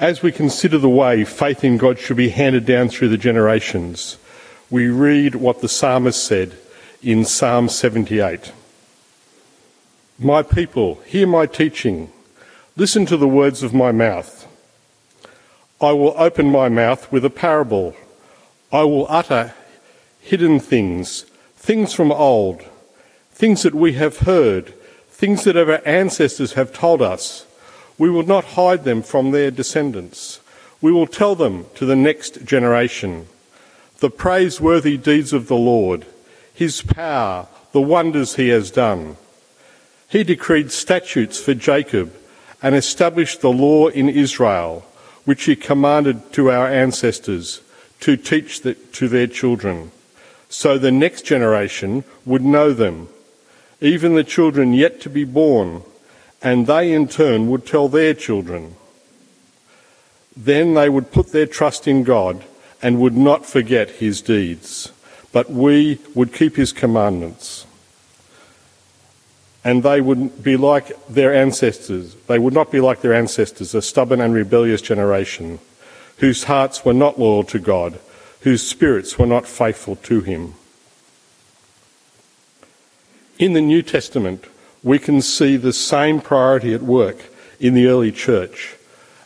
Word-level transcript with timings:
As 0.00 0.22
we 0.22 0.32
consider 0.32 0.78
the 0.78 0.88
way 0.88 1.24
faith 1.24 1.62
in 1.62 1.76
God 1.76 1.98
should 1.98 2.16
be 2.16 2.30
handed 2.30 2.64
down 2.64 2.88
through 2.88 3.10
the 3.10 3.18
generations, 3.18 4.16
we 4.70 4.88
read 4.88 5.34
what 5.34 5.60
the 5.60 5.68
psalmist 5.68 6.24
said 6.24 6.56
in 7.02 7.26
Psalm 7.26 7.68
78. 7.68 8.50
My 10.18 10.42
people, 10.42 11.02
hear 11.04 11.26
my 11.26 11.44
teaching. 11.44 12.10
Listen 12.76 13.04
to 13.04 13.18
the 13.18 13.28
words 13.28 13.62
of 13.62 13.74
my 13.74 13.92
mouth. 13.92 14.48
I 15.82 15.92
will 15.92 16.14
open 16.16 16.50
my 16.50 16.70
mouth 16.70 17.12
with 17.12 17.22
a 17.26 17.30
parable. 17.30 17.94
I 18.72 18.84
will 18.84 19.06
utter 19.10 19.52
hidden 20.22 20.60
things, 20.60 21.26
things 21.56 21.92
from 21.92 22.10
old, 22.10 22.62
things 23.32 23.64
that 23.64 23.74
we 23.74 23.92
have 23.92 24.20
heard, 24.20 24.72
things 25.10 25.44
that 25.44 25.58
our 25.58 25.86
ancestors 25.86 26.54
have 26.54 26.72
told 26.72 27.02
us. 27.02 27.44
We 28.00 28.08
will 28.08 28.22
not 28.22 28.56
hide 28.56 28.84
them 28.84 29.02
from 29.02 29.30
their 29.30 29.50
descendants. 29.50 30.40
We 30.80 30.90
will 30.90 31.06
tell 31.06 31.34
them 31.34 31.66
to 31.74 31.84
the 31.84 31.94
next 31.94 32.46
generation. 32.46 33.26
The 33.98 34.08
praiseworthy 34.08 34.96
deeds 34.96 35.34
of 35.34 35.48
the 35.48 35.56
Lord, 35.56 36.06
his 36.54 36.80
power, 36.80 37.46
the 37.72 37.82
wonders 37.82 38.36
he 38.36 38.48
has 38.48 38.70
done. 38.70 39.18
He 40.08 40.24
decreed 40.24 40.72
statutes 40.72 41.38
for 41.38 41.52
Jacob 41.52 42.10
and 42.62 42.74
established 42.74 43.42
the 43.42 43.52
law 43.52 43.88
in 43.88 44.08
Israel, 44.08 44.86
which 45.26 45.44
he 45.44 45.54
commanded 45.54 46.32
to 46.32 46.50
our 46.50 46.68
ancestors 46.68 47.60
to 48.00 48.16
teach 48.16 48.62
to 48.62 49.08
their 49.08 49.26
children, 49.26 49.90
so 50.48 50.78
the 50.78 50.90
next 50.90 51.26
generation 51.26 52.04
would 52.24 52.42
know 52.42 52.72
them, 52.72 53.10
even 53.82 54.14
the 54.14 54.24
children 54.24 54.72
yet 54.72 55.02
to 55.02 55.10
be 55.10 55.24
born, 55.24 55.82
and 56.42 56.66
they 56.66 56.92
in 56.92 57.08
turn 57.08 57.48
would 57.50 57.66
tell 57.66 57.88
their 57.88 58.14
children. 58.14 58.76
Then 60.36 60.74
they 60.74 60.88
would 60.88 61.12
put 61.12 61.32
their 61.32 61.46
trust 61.46 61.86
in 61.86 62.02
God 62.04 62.44
and 62.82 63.00
would 63.00 63.16
not 63.16 63.44
forget 63.44 63.90
his 63.90 64.22
deeds, 64.22 64.92
but 65.32 65.50
we 65.50 65.98
would 66.14 66.32
keep 66.32 66.56
his 66.56 66.72
commandments 66.72 67.66
and 69.64 69.82
they 69.82 70.00
would 70.00 70.42
be 70.42 70.56
like 70.56 71.06
their 71.06 71.34
ancestors. 71.34 72.14
They 72.26 72.38
would 72.38 72.54
not 72.54 72.70
be 72.70 72.80
like 72.80 73.02
their 73.02 73.12
ancestors, 73.14 73.74
a 73.74 73.82
stubborn 73.82 74.20
and 74.20 74.32
rebellious 74.32 74.80
generation, 74.80 75.58
whose 76.18 76.44
hearts 76.44 76.84
were 76.84 76.94
not 76.94 77.18
loyal 77.18 77.44
to 77.44 77.58
God, 77.58 77.98
whose 78.40 78.66
spirits 78.66 79.18
were 79.18 79.26
not 79.26 79.46
faithful 79.46 79.96
to 79.96 80.22
Him. 80.22 80.54
In 83.38 83.52
the 83.52 83.60
New 83.60 83.82
Testament, 83.82 84.44
we 84.82 84.98
can 84.98 85.22
see 85.22 85.56
the 85.56 85.72
same 85.72 86.20
priority 86.20 86.74
at 86.74 86.82
work 86.82 87.26
in 87.58 87.72
the 87.74 87.86
early 87.86 88.12
church. 88.12 88.76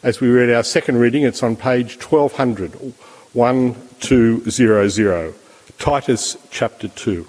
As 0.02 0.20
we 0.20 0.28
read 0.28 0.50
our 0.50 0.64
second 0.64 0.98
reading, 0.98 1.22
it's 1.22 1.42
on 1.42 1.56
page 1.56 1.96
1200, 2.02 2.74
1200, 3.32 5.34
Titus 5.78 6.36
chapter 6.50 6.88
2. 6.88 7.26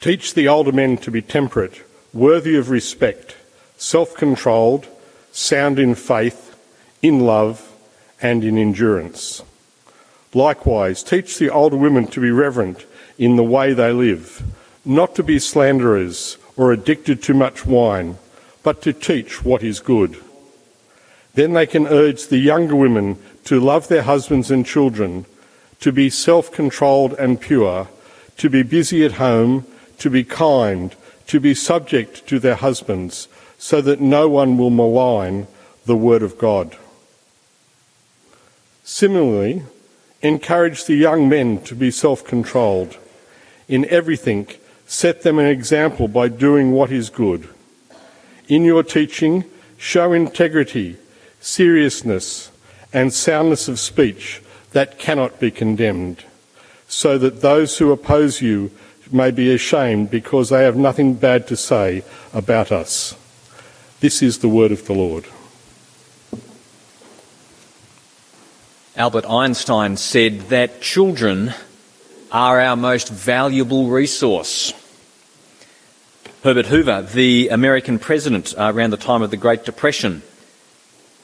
Teach 0.00 0.34
the 0.34 0.48
older 0.48 0.72
men 0.72 0.96
to 0.98 1.10
be 1.10 1.22
temperate, 1.22 1.80
worthy 2.12 2.56
of 2.56 2.68
respect, 2.70 3.36
self 3.76 4.14
controlled, 4.14 4.86
sound 5.30 5.78
in 5.78 5.94
faith, 5.94 6.56
in 7.02 7.20
love, 7.20 7.70
and 8.20 8.44
in 8.44 8.58
endurance. 8.58 9.42
Likewise, 10.34 11.02
teach 11.02 11.38
the 11.38 11.50
older 11.50 11.76
women 11.76 12.06
to 12.08 12.20
be 12.20 12.30
reverent 12.30 12.86
in 13.18 13.36
the 13.36 13.44
way 13.44 13.74
they 13.74 13.92
live, 13.92 14.42
not 14.84 15.14
to 15.14 15.22
be 15.22 15.38
slanderers 15.38 16.38
or 16.56 16.72
addicted 16.72 17.22
to 17.22 17.34
much 17.34 17.64
wine, 17.64 18.18
but 18.62 18.82
to 18.82 18.92
teach 18.92 19.44
what 19.44 19.62
is 19.62 19.80
good. 19.80 20.16
Then 21.34 21.52
they 21.52 21.66
can 21.66 21.86
urge 21.86 22.26
the 22.26 22.38
younger 22.38 22.76
women 22.76 23.18
to 23.44 23.60
love 23.60 23.88
their 23.88 24.02
husbands 24.02 24.50
and 24.50 24.66
children, 24.66 25.24
to 25.80 25.92
be 25.92 26.10
self 26.10 26.52
controlled 26.52 27.14
and 27.14 27.40
pure, 27.40 27.88
to 28.36 28.50
be 28.50 28.62
busy 28.62 29.04
at 29.04 29.12
home, 29.12 29.66
to 29.98 30.10
be 30.10 30.24
kind, 30.24 30.94
to 31.26 31.40
be 31.40 31.54
subject 31.54 32.26
to 32.28 32.38
their 32.38 32.56
husbands, 32.56 33.28
so 33.58 33.80
that 33.80 34.00
no 34.00 34.28
one 34.28 34.58
will 34.58 34.70
malign 34.70 35.46
the 35.86 35.96
word 35.96 36.22
of 36.22 36.38
God. 36.38 36.76
Similarly, 38.84 39.62
encourage 40.20 40.84
the 40.84 40.94
young 40.94 41.28
men 41.28 41.62
to 41.62 41.74
be 41.74 41.90
self 41.90 42.24
controlled. 42.24 42.98
In 43.68 43.88
everything, 43.88 44.48
set 44.92 45.22
them 45.22 45.38
an 45.38 45.46
example 45.46 46.06
by 46.06 46.28
doing 46.28 46.70
what 46.70 46.92
is 46.92 47.08
good. 47.08 47.48
In 48.46 48.62
your 48.62 48.82
teaching, 48.82 49.42
show 49.78 50.12
integrity, 50.12 50.98
seriousness, 51.40 52.50
and 52.92 53.10
soundness 53.10 53.68
of 53.68 53.80
speech 53.80 54.42
that 54.72 54.98
cannot 54.98 55.40
be 55.40 55.50
condemned, 55.50 56.22
so 56.88 57.16
that 57.16 57.40
those 57.40 57.78
who 57.78 57.90
oppose 57.90 58.42
you 58.42 58.70
may 59.10 59.30
be 59.30 59.52
ashamed 59.54 60.10
because 60.10 60.50
they 60.50 60.62
have 60.62 60.76
nothing 60.76 61.14
bad 61.14 61.46
to 61.46 61.56
say 61.56 62.04
about 62.34 62.70
us. 62.70 63.16
This 64.00 64.20
is 64.20 64.38
the 64.38 64.48
word 64.48 64.72
of 64.72 64.84
the 64.86 64.92
Lord. 64.92 65.24
Albert 68.94 69.24
Einstein 69.24 69.96
said 69.96 70.40
that 70.50 70.82
children 70.82 71.54
are 72.30 72.60
our 72.60 72.76
most 72.76 73.08
valuable 73.08 73.88
resource. 73.88 74.74
Herbert 76.42 76.66
Hoover, 76.66 77.02
the 77.02 77.50
American 77.50 78.00
president 78.00 78.52
uh, 78.58 78.72
around 78.74 78.90
the 78.90 78.96
time 78.96 79.22
of 79.22 79.30
the 79.30 79.36
Great 79.36 79.64
Depression, 79.64 80.22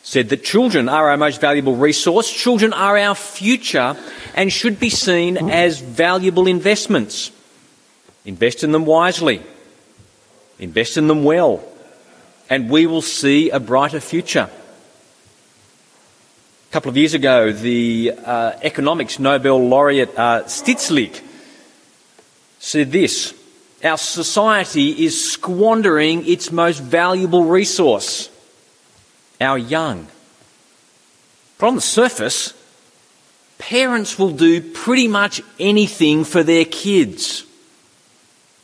said 0.05 0.29
that 0.29 0.45
children 0.45 0.89
are 0.89 1.11
our 1.11 1.17
most 1.17 1.41
valuable 1.41 1.75
resource. 1.75 2.31
Children 2.33 2.73
are 2.73 2.97
our 2.97 3.17
future 3.17 3.97
and 4.37 4.53
should 4.53 4.79
be 4.79 4.91
seen 4.91 5.37
as 5.51 5.81
valuable 5.81 6.47
investments. 6.47 7.33
Invest 8.25 8.63
in 8.63 8.71
them 8.71 8.87
wisely. 8.87 9.43
Invest 10.61 10.97
in 10.97 11.09
them 11.09 11.25
well. 11.25 11.65
And 12.49 12.71
we 12.71 12.87
will 12.87 13.03
see 13.03 13.51
a 13.51 13.59
brighter 13.59 13.99
future. 13.99 14.49
A 16.69 16.73
couple 16.73 16.91
of 16.91 16.97
years 16.97 17.15
ago, 17.15 17.51
the 17.51 18.13
uh, 18.25 18.53
economics 18.63 19.19
Nobel 19.19 19.69
laureate 19.69 20.17
uh, 20.17 20.45
Stiglitz 20.45 21.21
said 22.61 22.93
this 22.93 23.35
Our 23.85 23.99
society 23.99 25.05
is 25.05 25.33
squandering 25.33 26.27
its 26.27 26.51
most 26.51 26.81
valuable 26.81 27.45
resource, 27.45 28.29
our 29.41 29.57
young. 29.57 30.09
But 31.59 31.69
on 31.69 31.75
the 31.77 31.81
surface, 31.81 32.55
parents 33.59 34.19
will 34.19 34.31
do 34.31 34.61
pretty 34.61 35.07
much 35.07 35.41
anything 35.61 36.25
for 36.25 36.43
their 36.43 36.65
kids. 36.65 37.45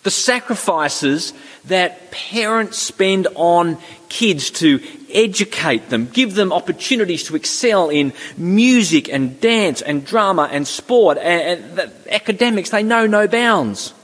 The 0.03 0.11
sacrifices 0.11 1.33
that 1.67 2.11
parents 2.11 2.79
spend 2.79 3.29
on 3.37 3.79
kids 4.09 4.51
to 4.51 4.81
educate 5.11 5.89
them, 5.91 6.07
give 6.07 6.35
them 6.35 6.53
opportunities 6.53 7.25
to 7.25 7.37
excel 7.37 7.89
in 7.89 8.13
music 8.37 9.09
and 9.09 9.41
dance 9.41 9.81
and 9.81 10.05
drama 10.05 10.49
and 10.51 10.67
sport 10.67 11.19
and, 11.19 11.79
and 11.79 11.93
academics, 12.11 12.71
they 12.71 12.83
know 12.83 13.07
no 13.07 13.29
bounds. 13.29 13.95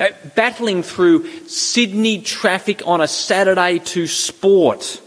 Know, 0.00 0.08
battling 0.34 0.82
through 0.82 1.28
Sydney 1.46 2.22
traffic 2.22 2.82
on 2.86 3.02
a 3.02 3.06
Saturday 3.06 3.80
to 3.80 4.06
sport. 4.06 4.98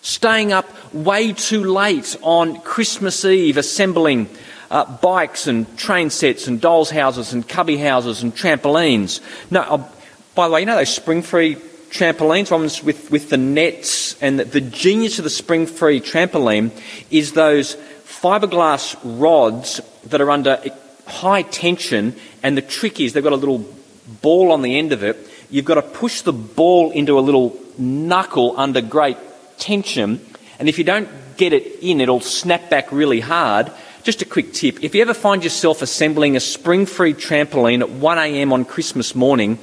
Staying 0.00 0.54
up 0.54 0.66
way 0.94 1.34
too 1.34 1.64
late 1.64 2.16
on 2.22 2.58
Christmas 2.62 3.26
Eve 3.26 3.58
assembling 3.58 4.30
uh, 4.70 4.86
bikes 5.02 5.46
and 5.46 5.76
train 5.76 6.08
sets 6.08 6.46
and 6.46 6.62
dolls' 6.62 6.88
houses 6.88 7.34
and 7.34 7.46
cubby 7.46 7.76
houses 7.76 8.22
and 8.22 8.34
trampolines. 8.34 9.20
No, 9.50 9.60
uh, 9.60 9.88
by 10.34 10.48
the 10.48 10.54
way, 10.54 10.60
you 10.60 10.66
know 10.66 10.76
those 10.76 10.98
Springfree 10.98 11.56
trampolines, 11.90 12.50
ones 12.50 12.82
with, 12.82 13.10
with 13.10 13.28
the 13.28 13.36
nets, 13.36 14.20
and 14.22 14.40
the, 14.40 14.44
the 14.44 14.62
genius 14.62 15.18
of 15.18 15.24
the 15.24 15.30
Springfree 15.30 16.00
trampoline 16.00 16.70
is 17.10 17.32
those 17.32 17.76
fiberglass 18.04 18.96
rods 19.04 19.82
that 20.04 20.22
are 20.22 20.30
under 20.30 20.58
high 21.06 21.42
tension, 21.42 22.16
and 22.42 22.56
the 22.56 22.62
trick 22.62 22.98
is 22.98 23.12
they've 23.12 23.22
got 23.22 23.34
a 23.34 23.36
little 23.36 23.75
ball 24.06 24.52
on 24.52 24.62
the 24.62 24.78
end 24.78 24.92
of 24.92 25.02
it. 25.02 25.16
You've 25.50 25.64
got 25.64 25.74
to 25.74 25.82
push 25.82 26.22
the 26.22 26.32
ball 26.32 26.90
into 26.90 27.18
a 27.18 27.20
little 27.20 27.58
knuckle 27.78 28.54
under 28.56 28.80
great 28.80 29.16
tension, 29.58 30.24
and 30.58 30.68
if 30.68 30.78
you 30.78 30.84
don't 30.84 31.08
get 31.36 31.52
it 31.52 31.82
in, 31.82 32.00
it'll 32.00 32.20
snap 32.20 32.70
back 32.70 32.90
really 32.90 33.20
hard. 33.20 33.70
Just 34.02 34.22
a 34.22 34.24
quick 34.24 34.52
tip 34.52 34.82
if 34.82 34.94
you 34.94 35.02
ever 35.02 35.14
find 35.14 35.42
yourself 35.42 35.82
assembling 35.82 36.36
a 36.36 36.38
Springfree 36.38 37.14
trampoline 37.14 37.82
at 37.82 37.88
1am 37.88 38.52
on 38.52 38.64
Christmas 38.64 39.14
morning, 39.14 39.58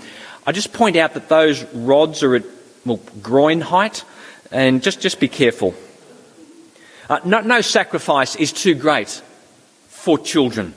I 0.46 0.52
just 0.52 0.74
point 0.74 0.98
out 0.98 1.14
that 1.14 1.30
those 1.30 1.64
rods 1.74 2.24
are 2.24 2.36
at 2.36 2.44
well, 2.86 3.00
groin 3.22 3.62
height, 3.62 4.04
and 4.52 4.84
just, 4.84 5.00
just 5.00 5.20
be 5.20 5.28
careful. 5.28 5.74
Uh, 7.10 7.20
no, 7.26 7.42
no 7.42 7.62
sacrifice 7.62 8.36
is 8.36 8.52
too 8.52 8.76
great 8.76 9.22
for 9.88 10.18
children. 10.18 10.74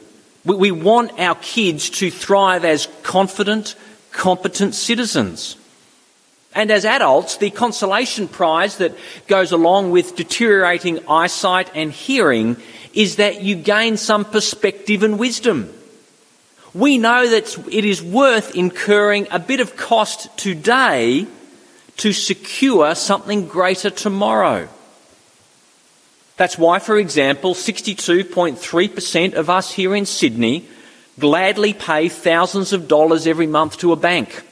We, 0.47 0.55
we 0.57 0.71
want 0.71 1.19
our 1.19 1.35
kids 1.35 1.91
to 1.91 2.11
thrive 2.11 2.65
as 2.65 2.89
confident, 3.03 3.75
competent 4.13 4.75
citizens. 4.75 5.57
And 6.55 6.71
as 6.71 6.87
adults, 6.87 7.37
the 7.37 7.51
consolation 7.51 8.29
prize 8.29 8.79
that 8.79 8.97
goes 9.27 9.53
along 9.53 9.91
with 9.91 10.17
deteriorating 10.17 11.07
eyesight 11.07 11.71
and 11.75 11.93
hearing 11.93 12.57
is 12.95 13.17
that 13.17 13.43
you 13.43 13.57
gain 13.57 13.99
some 13.99 14.25
perspective 14.25 15.03
and 15.03 15.19
wisdom. 15.19 15.71
We 16.73 16.97
know 16.97 17.29
that 17.29 17.59
it 17.71 17.85
is 17.85 18.03
worth 18.03 18.55
incurring 18.55 19.29
a 19.31 19.39
bit 19.39 19.61
of 19.61 19.77
cost 19.77 20.35
today 20.39 21.27
to 21.99 22.13
secure 22.13 22.95
something 22.95 23.49
greater 23.49 23.91
tomorrow. 23.91 24.69
That's 26.37 26.59
why, 26.59 26.79
for 26.79 26.99
example, 26.99 27.55
62.3% 27.55 29.35
of 29.35 29.49
us 29.49 29.73
here 29.73 29.95
in 29.95 30.05
Sydney 30.05 30.69
gladly 31.19 31.73
pay 31.73 32.09
thousands 32.09 32.73
of 32.73 32.89
dollars 32.89 33.27
every 33.27 33.47
month 33.47 33.79
to 33.79 33.93
a 33.93 33.97
bank. 33.97 34.43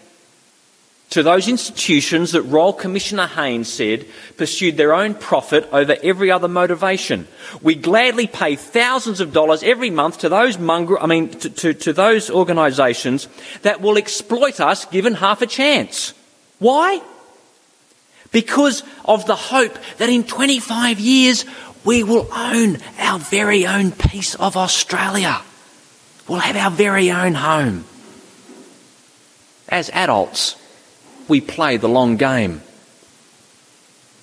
To 1.10 1.22
those 1.22 1.46
institutions 1.46 2.32
that 2.32 2.42
Royal 2.42 2.72
Commissioner 2.72 3.26
Haynes 3.26 3.72
said 3.72 4.06
pursued 4.36 4.76
their 4.76 4.94
own 4.94 5.14
profit 5.14 5.68
over 5.70 5.96
every 6.02 6.30
other 6.30 6.48
motivation. 6.48 7.28
We 7.62 7.76
gladly 7.76 8.26
pay 8.26 8.56
thousands 8.56 9.20
of 9.20 9.32
dollars 9.32 9.62
every 9.62 9.90
month 9.90 10.18
to 10.20 10.28
those 10.28 10.58
mongrel, 10.58 10.98
I 11.00 11.06
mean, 11.06 11.28
to, 11.28 11.50
to, 11.50 11.74
to 11.74 11.92
those 11.92 12.30
organisations 12.30 13.28
that 13.62 13.80
will 13.80 13.96
exploit 13.96 14.58
us 14.58 14.86
given 14.86 15.14
half 15.14 15.42
a 15.42 15.46
chance. 15.46 16.14
Why? 16.58 17.00
Because 18.32 18.82
of 19.04 19.26
the 19.26 19.36
hope 19.36 19.78
that 19.98 20.08
in 20.08 20.24
25 20.24 20.98
years 20.98 21.44
we 21.84 22.02
will 22.02 22.28
own 22.32 22.78
our 22.98 23.18
very 23.18 23.66
own 23.66 23.92
piece 23.92 24.34
of 24.34 24.56
Australia. 24.56 25.40
We'll 26.28 26.38
have 26.38 26.56
our 26.56 26.70
very 26.70 27.10
own 27.10 27.34
home. 27.34 27.84
As 29.68 29.90
adults, 29.90 30.56
we 31.28 31.40
play 31.40 31.76
the 31.76 31.88
long 31.88 32.16
game. 32.16 32.62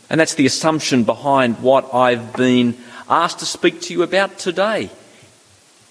And 0.09 0.19
that's 0.19 0.35
the 0.35 0.45
assumption 0.45 1.03
behind 1.03 1.59
what 1.61 1.93
I've 1.93 2.33
been 2.33 2.77
asked 3.09 3.39
to 3.39 3.45
speak 3.45 3.81
to 3.81 3.93
you 3.93 4.03
about 4.03 4.37
today. 4.39 4.89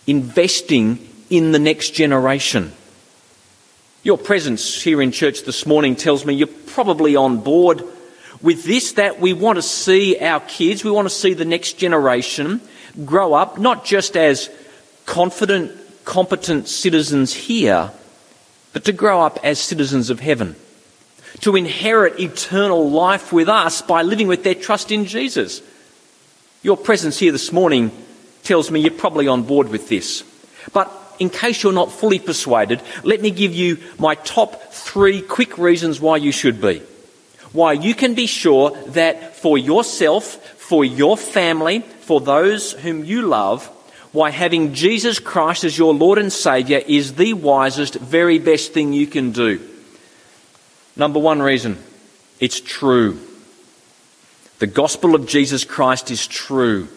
Investing 0.06 1.08
in 1.30 1.52
the 1.52 1.58
next 1.58 1.90
generation. 1.90 2.72
Your 4.02 4.18
presence 4.18 4.82
here 4.82 5.00
in 5.00 5.12
church 5.12 5.42
this 5.42 5.66
morning 5.66 5.94
tells 5.94 6.24
me 6.24 6.34
you're 6.34 6.48
probably 6.48 7.16
on 7.16 7.38
board 7.40 7.82
with 8.42 8.64
this 8.64 8.92
that 8.92 9.20
we 9.20 9.32
want 9.32 9.56
to 9.56 9.62
see 9.62 10.18
our 10.18 10.40
kids, 10.40 10.84
we 10.84 10.90
want 10.90 11.06
to 11.06 11.14
see 11.14 11.34
the 11.34 11.44
next 11.44 11.74
generation 11.74 12.60
grow 13.04 13.34
up 13.34 13.58
not 13.58 13.84
just 13.84 14.16
as 14.16 14.50
confident, 15.06 15.72
competent 16.04 16.68
citizens 16.68 17.34
here, 17.34 17.90
but 18.72 18.84
to 18.84 18.92
grow 18.92 19.20
up 19.20 19.38
as 19.44 19.58
citizens 19.58 20.10
of 20.10 20.20
heaven. 20.20 20.56
To 21.40 21.56
inherit 21.56 22.18
eternal 22.18 22.90
life 22.90 23.32
with 23.32 23.48
us 23.48 23.82
by 23.82 24.02
living 24.02 24.26
with 24.26 24.42
their 24.42 24.54
trust 24.54 24.90
in 24.90 25.04
Jesus. 25.04 25.62
Your 26.62 26.76
presence 26.76 27.18
here 27.18 27.32
this 27.32 27.52
morning 27.52 27.90
tells 28.42 28.70
me 28.70 28.80
you're 28.80 28.90
probably 28.90 29.28
on 29.28 29.42
board 29.42 29.68
with 29.68 29.88
this. 29.88 30.24
But 30.72 30.90
in 31.18 31.30
case 31.30 31.62
you're 31.62 31.72
not 31.72 31.92
fully 31.92 32.18
persuaded, 32.18 32.82
let 33.04 33.20
me 33.20 33.30
give 33.30 33.54
you 33.54 33.78
my 33.98 34.14
top 34.16 34.72
three 34.72 35.22
quick 35.22 35.58
reasons 35.58 36.00
why 36.00 36.16
you 36.16 36.32
should 36.32 36.60
be 36.60 36.82
why 37.52 37.72
you 37.72 37.94
can 37.94 38.14
be 38.14 38.26
sure 38.26 38.70
that 38.88 39.36
for 39.36 39.58
yourself, 39.58 40.24
for 40.56 40.84
your 40.84 41.16
family, 41.16 41.80
for 41.80 42.20
those 42.20 42.72
whom 42.72 43.04
you 43.04 43.22
love, 43.22 43.66
why 44.12 44.30
having 44.30 44.74
Jesus 44.74 45.18
Christ 45.18 45.64
as 45.64 45.78
your 45.78 45.94
Lord 45.94 46.18
and 46.18 46.32
Saviour 46.32 46.80
is 46.86 47.14
the 47.14 47.32
wisest, 47.34 47.94
very 47.94 48.38
best 48.38 48.72
thing 48.72 48.92
you 48.92 49.06
can 49.06 49.32
do. 49.32 49.60
Number 50.96 51.18
one 51.18 51.40
reason 51.40 51.78
it's 52.40 52.60
true. 52.60 53.18
The 54.58 54.66
gospel 54.66 55.14
of 55.14 55.26
Jesus 55.26 55.64
Christ 55.64 56.10
is 56.10 56.26
true. 56.26 56.88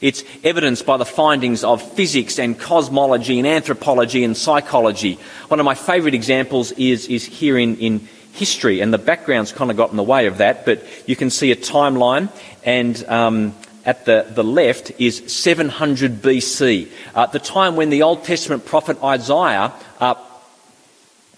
It's 0.00 0.22
evidenced 0.44 0.86
by 0.86 0.96
the 0.96 1.04
findings 1.04 1.64
of 1.64 1.82
physics 1.94 2.38
and 2.38 2.58
cosmology 2.58 3.38
and 3.38 3.48
anthropology 3.48 4.22
and 4.22 4.36
psychology. 4.36 5.18
One 5.48 5.58
of 5.58 5.66
my 5.66 5.74
favourite 5.74 6.14
examples 6.14 6.70
is, 6.72 7.08
is 7.08 7.24
here 7.24 7.58
in, 7.58 7.76
in, 7.78 8.08
history, 8.38 8.80
and 8.80 8.94
the 8.94 8.98
background's 8.98 9.52
kind 9.52 9.70
of 9.70 9.76
got 9.76 9.90
in 9.90 9.96
the 9.96 10.02
way 10.02 10.26
of 10.26 10.38
that, 10.38 10.64
but 10.64 10.84
you 11.08 11.16
can 11.16 11.30
see 11.30 11.50
a 11.50 11.56
timeline, 11.56 12.30
and 12.64 13.04
um, 13.08 13.54
at 13.84 14.04
the, 14.04 14.26
the 14.30 14.44
left 14.44 14.92
is 14.98 15.32
700 15.32 16.22
BC, 16.22 16.88
uh, 17.14 17.26
the 17.26 17.38
time 17.38 17.74
when 17.74 17.90
the 17.90 18.02
Old 18.02 18.24
Testament 18.24 18.64
prophet 18.64 19.02
Isaiah 19.02 19.72
uh, 19.98 20.14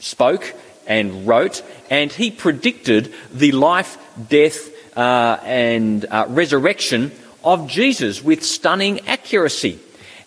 spoke 0.01 0.55
and 0.87 1.27
wrote, 1.27 1.63
and 1.89 2.13
he 2.13 2.31
predicted 2.31 3.15
the 3.33 3.53
life, 3.53 3.97
death, 4.29 4.69
uh, 4.97 5.39
and 5.45 6.05
uh, 6.05 6.27
resurrection 6.29 7.13
of 7.45 7.69
Jesus 7.69 8.23
with 8.23 8.45
stunning 8.45 9.01
accuracy. 9.07 9.79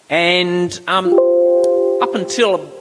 And 0.09 0.79
um, 0.87 1.13
up 2.01 2.15
until 2.15 2.72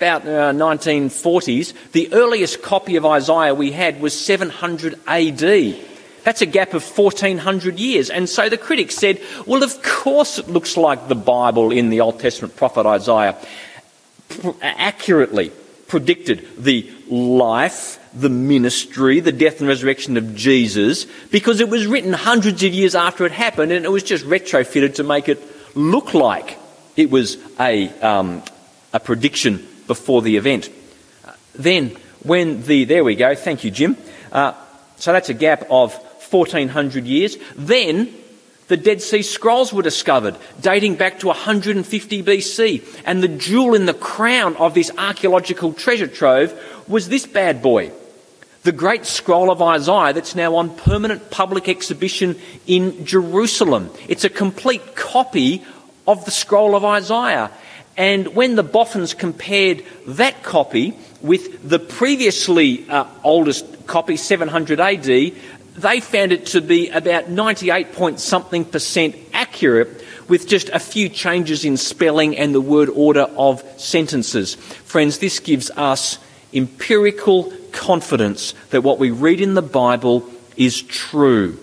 about 0.00 0.22
uh, 0.22 0.50
1940s, 0.52 1.74
the 1.92 2.10
earliest 2.14 2.62
copy 2.62 2.96
of 2.96 3.04
Isaiah 3.04 3.54
we 3.54 3.70
had 3.70 4.00
was 4.00 4.18
700 4.18 4.98
AD. 5.06 5.76
That's 6.24 6.40
a 6.40 6.46
gap 6.46 6.72
of 6.72 6.82
1400 6.82 7.78
years. 7.78 8.08
And 8.08 8.26
so 8.26 8.48
the 8.48 8.56
critics 8.56 8.94
said, 8.94 9.20
well, 9.46 9.62
of 9.62 9.82
course 9.82 10.38
it 10.38 10.48
looks 10.48 10.78
like 10.78 11.08
the 11.08 11.14
Bible 11.14 11.70
in 11.70 11.90
the 11.90 12.00
Old 12.00 12.18
Testament 12.18 12.56
prophet 12.56 12.86
Isaiah 12.86 13.36
accurately 14.62 15.52
predicted 15.86 16.48
the 16.56 16.90
life, 17.10 18.02
the 18.14 18.30
ministry, 18.30 19.20
the 19.20 19.32
death 19.32 19.60
and 19.60 19.68
resurrection 19.68 20.16
of 20.16 20.34
Jesus 20.34 21.04
because 21.30 21.60
it 21.60 21.68
was 21.68 21.86
written 21.86 22.14
hundreds 22.14 22.62
of 22.62 22.72
years 22.72 22.94
after 22.94 23.26
it 23.26 23.32
happened 23.32 23.70
and 23.70 23.84
it 23.84 23.90
was 23.90 24.02
just 24.02 24.24
retrofitted 24.24 24.94
to 24.94 25.04
make 25.04 25.28
it 25.28 25.42
look 25.76 26.14
like 26.14 26.58
it 26.96 27.10
was 27.10 27.36
a, 27.60 27.90
um, 28.00 28.42
a 28.94 29.00
prediction 29.00 29.66
before 29.90 30.22
the 30.22 30.36
event. 30.36 30.70
Then, 31.52 31.96
when 32.22 32.62
the, 32.62 32.84
there 32.84 33.02
we 33.02 33.16
go, 33.16 33.34
thank 33.34 33.64
you, 33.64 33.72
Jim. 33.72 33.96
Uh, 34.30 34.52
so 34.94 35.12
that's 35.12 35.30
a 35.30 35.34
gap 35.34 35.66
of 35.68 35.92
1400 36.30 37.06
years. 37.06 37.36
Then, 37.56 38.14
the 38.68 38.76
Dead 38.76 39.02
Sea 39.02 39.22
Scrolls 39.22 39.72
were 39.72 39.82
discovered, 39.82 40.36
dating 40.60 40.94
back 40.94 41.18
to 41.18 41.26
150 41.26 42.22
BC. 42.22 43.02
And 43.04 43.20
the 43.20 43.26
jewel 43.26 43.74
in 43.74 43.86
the 43.86 43.92
crown 43.94 44.54
of 44.58 44.74
this 44.74 44.92
archaeological 44.96 45.72
treasure 45.72 46.06
trove 46.06 46.54
was 46.86 47.08
this 47.08 47.26
bad 47.26 47.60
boy. 47.60 47.90
The 48.62 48.70
great 48.70 49.06
scroll 49.06 49.50
of 49.50 49.60
Isaiah 49.60 50.12
that's 50.12 50.36
now 50.36 50.54
on 50.54 50.76
permanent 50.76 51.32
public 51.32 51.68
exhibition 51.68 52.38
in 52.68 53.04
Jerusalem. 53.04 53.90
It's 54.06 54.22
a 54.22 54.30
complete 54.30 54.94
copy 54.94 55.64
of 56.06 56.24
the 56.26 56.30
scroll 56.30 56.76
of 56.76 56.84
Isaiah. 56.84 57.50
And 57.96 58.34
when 58.34 58.56
the 58.56 58.62
Boffins 58.62 59.14
compared 59.14 59.84
that 60.06 60.42
copy 60.42 60.96
with 61.20 61.68
the 61.68 61.78
previously 61.78 62.88
uh, 62.88 63.04
oldest 63.22 63.86
copy, 63.86 64.16
700 64.16 64.80
AD, 64.80 65.04
they 65.04 66.00
found 66.00 66.32
it 66.32 66.46
to 66.46 66.60
be 66.60 66.88
about 66.90 67.28
98 67.28 67.92
point 67.92 68.20
something 68.20 68.64
percent 68.64 69.16
accurate 69.32 70.04
with 70.28 70.46
just 70.46 70.68
a 70.68 70.78
few 70.78 71.08
changes 71.08 71.64
in 71.64 71.76
spelling 71.76 72.36
and 72.36 72.54
the 72.54 72.60
word 72.60 72.88
order 72.88 73.22
of 73.36 73.62
sentences. 73.80 74.54
Friends, 74.54 75.18
this 75.18 75.40
gives 75.40 75.70
us 75.72 76.18
empirical 76.52 77.52
confidence 77.72 78.54
that 78.70 78.82
what 78.82 78.98
we 78.98 79.10
read 79.10 79.40
in 79.40 79.54
the 79.54 79.62
Bible 79.62 80.28
is 80.56 80.82
true. 80.82 81.58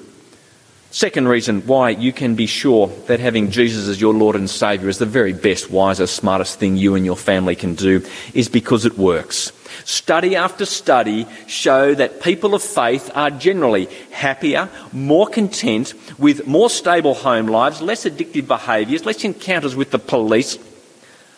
Second 0.98 1.28
reason 1.28 1.62
why 1.68 1.92
you 1.92 2.12
can 2.12 2.34
be 2.34 2.48
sure 2.48 2.88
that 3.06 3.20
having 3.20 3.52
Jesus 3.52 3.88
as 3.88 4.02
your 4.02 4.16
Lord 4.16 4.36
and 4.36 4.50
Saviour 4.50 4.90
is 4.90 4.98
the 4.98 5.06
very 5.06 5.32
best, 5.32 5.70
wisest, 5.70 6.16
smartest 6.16 6.58
thing 6.58 6.76
you 6.76 6.96
and 6.96 7.06
your 7.06 7.16
family 7.16 7.56
can 7.56 7.76
do 7.76 8.04
is 8.34 8.50
because 8.50 8.84
it 8.84 8.98
works. 8.98 9.52
Study 9.86 10.36
after 10.36 10.66
study 10.66 11.28
show 11.46 11.94
that 11.94 12.24
people 12.24 12.56
of 12.56 12.64
faith 12.64 13.12
are 13.14 13.30
generally 13.30 13.86
happier, 14.10 14.70
more 14.92 15.28
content, 15.28 15.94
with 16.18 16.48
more 16.48 16.68
stable 16.68 17.14
home 17.14 17.46
lives, 17.46 17.80
less 17.80 18.06
addictive 18.06 18.48
behaviours, 18.48 19.06
less 19.06 19.24
encounters 19.24 19.76
with 19.76 19.92
the 19.92 20.00
police. 20.00 20.58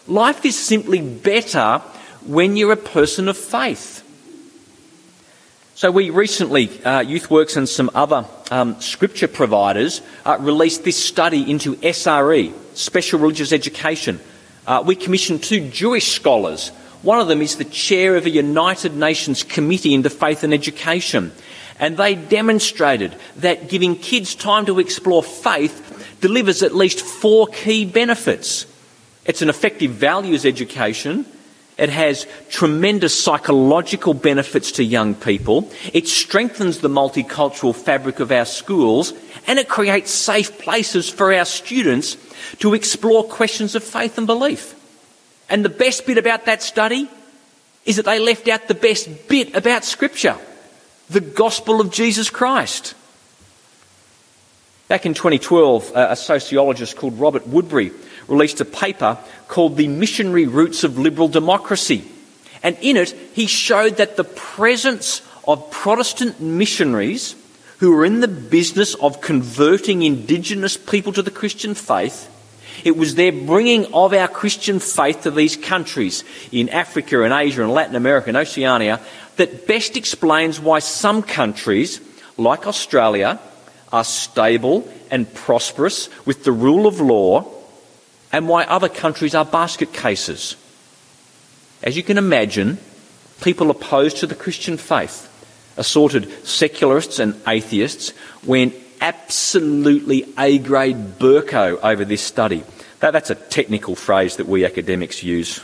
Life 0.08 0.46
is 0.46 0.58
simply 0.58 1.02
better 1.02 1.80
when 2.26 2.56
you're 2.56 2.72
a 2.72 2.78
person 2.78 3.28
of 3.28 3.36
faith. 3.38 4.09
So 5.80 5.92
we 5.92 6.10
recently, 6.10 6.68
uh, 6.84 7.04
YouthWorks 7.04 7.56
and 7.56 7.70
some 7.70 7.90
other 7.96 8.26
um, 8.52 8.82
scripture 8.82 9.30
providers 9.30 10.02
uh, 10.26 10.36
released 10.38 10.84
this 10.84 11.02
study 11.02 11.50
into 11.50 11.78
SRE, 11.78 12.52
Special 12.76 13.18
Religious 13.18 13.54
Education. 13.54 14.20
Uh, 14.68 14.84
we 14.86 14.98
commissioned 14.98 15.42
two 15.42 15.70
Jewish 15.70 16.12
scholars. 16.12 16.68
One 17.02 17.22
of 17.22 17.30
them 17.30 17.42
is 17.42 17.56
the 17.56 17.64
chair 17.64 18.18
of 18.18 18.26
a 18.26 18.30
United 18.30 18.98
Nations 18.98 19.44
Committee 19.44 19.94
into 19.94 20.10
Faith 20.10 20.44
and 20.44 20.54
Education. 20.54 21.32
And 21.80 21.96
they 21.96 22.14
demonstrated 22.14 23.16
that 23.38 23.70
giving 23.70 23.96
kids 23.96 24.36
time 24.36 24.66
to 24.66 24.80
explore 24.80 25.24
faith 25.24 26.18
delivers 26.20 26.62
at 26.62 26.76
least 26.76 27.00
four 27.00 27.48
key 27.48 27.86
benefits. 27.86 28.66
It's 29.24 29.42
an 29.42 29.48
effective 29.48 29.92
values 29.92 30.46
education, 30.46 31.26
It 31.80 31.90
has 31.90 32.28
tremendous 32.50 33.18
psychological 33.18 34.14
benefits 34.14 34.74
to 34.74 34.84
young 34.84 35.16
people. 35.16 35.72
It 35.94 36.10
strengthens 36.10 36.80
the 36.80 36.90
multicultural 36.90 37.74
fabric 37.74 38.20
of 38.20 38.34
our 38.34 38.44
schools 38.44 39.14
and 39.48 39.58
it 39.58 39.70
creates 39.70 40.12
safe 40.12 40.60
places 40.60 41.10
for 41.10 41.34
our 41.34 41.46
students 41.46 42.18
to 42.60 42.74
explore 42.74 43.24
questions 43.24 43.76
of 43.76 43.84
faith 43.84 44.18
and 44.18 44.28
belief. 44.28 44.76
And 45.50 45.64
the 45.64 45.70
best 45.70 46.06
bit 46.06 46.18
about 46.18 46.46
that 46.46 46.62
study 46.62 47.10
is 47.86 47.96
that 47.96 48.06
they 48.06 48.20
left 48.20 48.50
out 48.50 48.68
the 48.68 48.76
best 48.76 49.30
bit 49.30 49.56
about 49.56 49.86
Scripture 49.86 50.38
the 51.10 51.22
gospel 51.22 51.82
of 51.82 51.92
Jesus 51.92 52.30
Christ. 52.30 52.94
Back 54.90 55.06
in 55.06 55.14
2012, 55.14 55.92
a 55.96 56.16
sociologist 56.16 56.98
called 56.98 57.20
Robert 57.20 57.48
Woodberry 57.48 57.94
released 58.30 58.62
a 58.62 58.66
paper 58.66 59.18
called 59.48 59.78
The 59.78 59.88
Missionary 59.88 60.46
Roots 60.46 60.84
of 60.84 60.98
Liberal 60.98 61.28
Democracy. 61.28 62.04
And 62.62 62.78
in 62.82 62.98
it, 62.98 63.12
he 63.34 63.48
showed 63.48 63.98
that 63.98 64.18
the 64.18 64.24
presence 64.24 65.22
of 65.48 65.72
Protestant 65.72 66.40
missionaries 66.40 67.36
who 67.80 67.96
were 67.96 68.06
in 68.06 68.20
the 68.20 68.28
business 68.28 68.94
of 68.96 69.22
converting 69.22 70.02
indigenous 70.02 70.78
people 70.78 71.14
to 71.14 71.22
the 71.22 71.32
Christian 71.32 71.74
faith, 71.74 72.30
it 72.84 72.98
was 72.98 73.16
their 73.16 73.32
bringing 73.32 73.94
of 73.94 74.14
our 74.14 74.28
Christian 74.28 74.80
faith 74.80 75.24
to 75.24 75.32
these 75.32 75.56
countries 75.56 76.24
in 76.52 76.70
Africa 76.70 77.24
and 77.24 77.34
Asia 77.34 77.64
and 77.64 77.72
Latin 77.72 77.96
America 77.96 78.30
and 78.30 78.38
Oceania 78.38 79.00
that 79.38 79.68
best 79.68 79.96
explains 79.96 80.60
why 80.60 80.80
some 80.80 81.24
countries, 81.24 82.02
like 82.38 82.68
Australia, 82.68 83.40
are 83.92 84.04
stable 84.04 84.88
and 85.10 85.34
prosperous 85.34 86.10
with 86.26 86.44
the 86.44 86.52
rule 86.52 86.86
of 86.86 87.00
law 87.00 87.59
and 88.32 88.48
why 88.48 88.64
other 88.66 88.90
countries 88.90 89.36
are 89.36 89.46
basket 89.46 89.94
cases. 89.94 90.56
As 91.82 91.96
you 91.96 92.04
can 92.04 92.18
imagine, 92.18 92.78
people 93.42 93.72
opposed 93.72 94.18
to 94.18 94.28
the 94.28 94.36
Christian 94.36 94.78
faith, 94.78 95.28
assorted 95.78 96.46
secularists 96.46 97.20
and 97.20 97.40
atheists, 97.48 98.14
went 98.46 98.74
absolutely 99.02 100.26
A 100.38 100.58
grade 100.60 101.18
Burko 101.18 101.80
over 101.82 102.04
this 102.06 102.22
study. 102.22 102.64
That, 103.00 103.12
that's 103.12 103.30
a 103.30 103.36
technical 103.36 103.96
phrase 103.96 104.36
that 104.38 104.48
we 104.48 104.66
academics 104.66 105.24
use. 105.24 105.62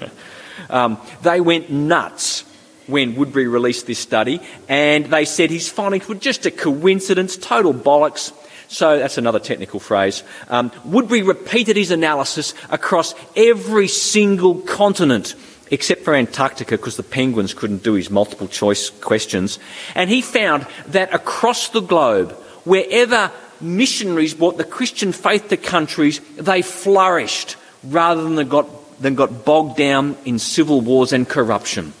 um, 0.70 0.98
they 1.22 1.40
went 1.40 1.70
nuts 1.70 2.44
when 2.86 3.14
Woodberry 3.14 3.50
released 3.50 3.86
this 3.86 3.98
study, 3.98 4.40
and 4.68 5.06
they 5.06 5.24
said 5.24 5.50
his 5.50 5.68
findings 5.68 6.08
were 6.08 6.14
just 6.14 6.46
a 6.46 6.50
coincidence, 6.50 7.36
total 7.36 7.74
bollocks. 7.74 8.32
So 8.70 9.00
that's 9.00 9.18
another 9.18 9.40
technical 9.40 9.80
phrase. 9.80 10.22
Um, 10.48 10.70
Woodberry 10.86 11.26
repeated 11.26 11.76
his 11.76 11.90
analysis 11.90 12.54
across 12.70 13.16
every 13.34 13.88
single 13.88 14.60
continent 14.60 15.34
except 15.72 16.02
for 16.02 16.14
Antarctica 16.14 16.76
because 16.76 16.96
the 16.96 17.02
penguins 17.02 17.52
couldn't 17.52 17.82
do 17.82 17.94
his 17.94 18.10
multiple 18.10 18.46
choice 18.46 18.90
questions. 18.90 19.58
And 19.96 20.08
he 20.08 20.22
found 20.22 20.68
that 20.88 21.12
across 21.12 21.70
the 21.70 21.80
globe, 21.80 22.30
wherever 22.64 23.32
missionaries 23.60 24.34
brought 24.34 24.56
the 24.56 24.64
Christian 24.64 25.10
faith 25.10 25.48
to 25.48 25.56
countries, 25.56 26.20
they 26.36 26.62
flourished 26.62 27.56
rather 27.82 28.22
than 28.22 28.48
got, 28.48 29.00
than 29.02 29.16
got 29.16 29.44
bogged 29.44 29.76
down 29.76 30.16
in 30.24 30.38
civil 30.38 30.80
wars 30.80 31.12
and 31.12 31.28
corruption. 31.28 31.92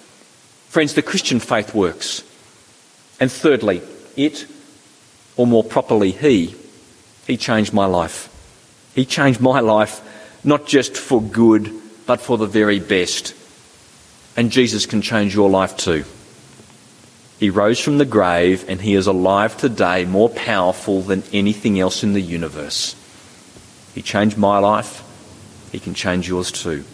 Friends, 0.68 0.94
the 0.94 1.02
Christian 1.02 1.40
faith 1.40 1.74
works. 1.74 2.22
And 3.18 3.30
thirdly, 3.30 3.82
it, 4.16 4.46
or 5.40 5.46
more 5.46 5.64
properly, 5.64 6.10
he, 6.10 6.54
he 7.26 7.38
changed 7.38 7.72
my 7.72 7.86
life. 7.86 8.28
He 8.94 9.06
changed 9.06 9.40
my 9.40 9.60
life 9.60 10.02
not 10.44 10.66
just 10.66 10.98
for 10.98 11.22
good, 11.22 11.72
but 12.04 12.20
for 12.20 12.36
the 12.36 12.46
very 12.46 12.78
best. 12.78 13.34
And 14.36 14.52
Jesus 14.52 14.84
can 14.84 15.00
change 15.00 15.34
your 15.34 15.48
life 15.48 15.78
too. 15.78 16.04
He 17.38 17.48
rose 17.48 17.80
from 17.80 17.96
the 17.96 18.04
grave 18.04 18.68
and 18.68 18.82
he 18.82 18.94
is 18.94 19.06
alive 19.06 19.56
today, 19.56 20.04
more 20.04 20.28
powerful 20.28 21.00
than 21.00 21.22
anything 21.32 21.80
else 21.80 22.04
in 22.04 22.12
the 22.12 22.20
universe. 22.20 22.94
He 23.94 24.02
changed 24.02 24.36
my 24.36 24.58
life. 24.58 25.02
He 25.72 25.80
can 25.80 25.94
change 25.94 26.28
yours 26.28 26.52
too. 26.52 26.84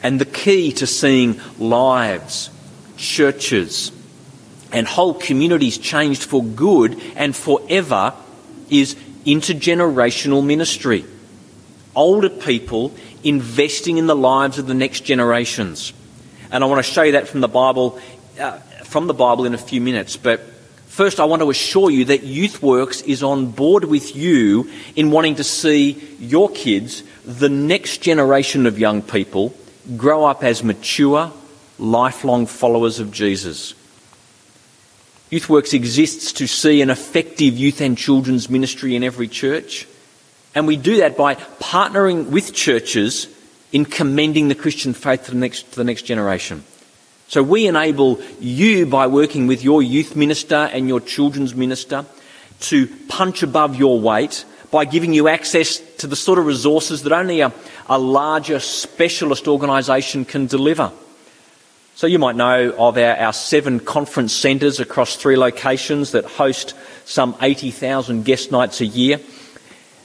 And 0.00 0.20
the 0.20 0.26
key 0.26 0.70
to 0.74 0.86
seeing 0.86 1.40
lives 1.58 2.50
churches 2.96 3.90
and 4.72 4.86
whole 4.86 5.14
communities 5.14 5.78
changed 5.78 6.24
for 6.24 6.42
good 6.42 7.00
and 7.16 7.34
forever 7.34 8.14
is 8.70 8.96
intergenerational 9.24 10.44
ministry. 10.44 11.04
Older 11.94 12.28
people 12.28 12.94
investing 13.24 13.98
in 13.98 14.06
the 14.06 14.16
lives 14.16 14.58
of 14.58 14.66
the 14.66 14.74
next 14.74 15.00
generations. 15.00 15.92
And 16.50 16.62
I 16.62 16.66
want 16.66 16.84
to 16.84 16.92
show 16.92 17.02
you 17.02 17.12
that 17.12 17.28
from 17.28 17.40
the 17.40 17.48
Bible, 17.48 17.98
uh, 18.38 18.58
from 18.84 19.06
the 19.06 19.14
Bible 19.14 19.44
in 19.44 19.54
a 19.54 19.58
few 19.58 19.80
minutes. 19.80 20.16
But 20.16 20.40
first, 20.86 21.20
I 21.20 21.24
want 21.24 21.42
to 21.42 21.50
assure 21.50 21.90
you 21.90 22.06
that 22.06 22.22
YouthWorks 22.22 23.06
is 23.06 23.22
on 23.22 23.50
board 23.50 23.84
with 23.84 24.16
you 24.16 24.70
in 24.96 25.10
wanting 25.10 25.36
to 25.36 25.44
see 25.44 25.92
your 26.18 26.50
kids, 26.50 27.02
the 27.24 27.48
next 27.48 27.98
generation 27.98 28.66
of 28.66 28.78
young 28.78 29.02
people, 29.02 29.54
grow 29.96 30.24
up 30.24 30.44
as 30.44 30.62
mature, 30.62 31.32
lifelong 31.78 32.46
followers 32.46 32.98
of 33.00 33.10
Jesus. 33.12 33.74
YouthWorks 35.30 35.74
exists 35.74 36.32
to 36.32 36.46
see 36.46 36.80
an 36.80 36.88
effective 36.88 37.58
youth 37.58 37.80
and 37.82 37.98
children's 37.98 38.48
ministry 38.48 38.96
in 38.96 39.04
every 39.04 39.28
church. 39.28 39.86
And 40.54 40.66
we 40.66 40.76
do 40.76 40.96
that 40.98 41.16
by 41.16 41.34
partnering 41.34 42.30
with 42.30 42.54
churches 42.54 43.28
in 43.70 43.84
commending 43.84 44.48
the 44.48 44.54
Christian 44.54 44.94
faith 44.94 45.26
to 45.26 45.32
the 45.32 45.36
next, 45.36 45.70
to 45.72 45.76
the 45.76 45.84
next 45.84 46.02
generation. 46.02 46.64
So 47.28 47.42
we 47.42 47.66
enable 47.66 48.22
you 48.40 48.86
by 48.86 49.06
working 49.06 49.46
with 49.46 49.62
your 49.62 49.82
youth 49.82 50.16
minister 50.16 50.54
and 50.54 50.88
your 50.88 51.00
children's 51.00 51.54
minister 51.54 52.06
to 52.60 52.86
punch 53.08 53.42
above 53.42 53.76
your 53.76 54.00
weight 54.00 54.46
by 54.70 54.86
giving 54.86 55.12
you 55.12 55.28
access 55.28 55.78
to 55.98 56.06
the 56.06 56.16
sort 56.16 56.38
of 56.38 56.46
resources 56.46 57.02
that 57.02 57.12
only 57.12 57.42
a, 57.42 57.52
a 57.86 57.98
larger 57.98 58.60
specialist 58.60 59.46
organisation 59.46 60.24
can 60.24 60.46
deliver. 60.46 60.90
So 61.98 62.06
you 62.06 62.20
might 62.20 62.36
know 62.36 62.72
of 62.78 62.96
our, 62.96 63.16
our 63.16 63.32
seven 63.32 63.80
conference 63.80 64.32
centres 64.32 64.78
across 64.78 65.16
three 65.16 65.36
locations 65.36 66.12
that 66.12 66.26
host 66.26 66.74
some 67.04 67.34
80,000 67.42 68.24
guest 68.24 68.52
nights 68.52 68.80
a 68.80 68.86
year. 68.86 69.18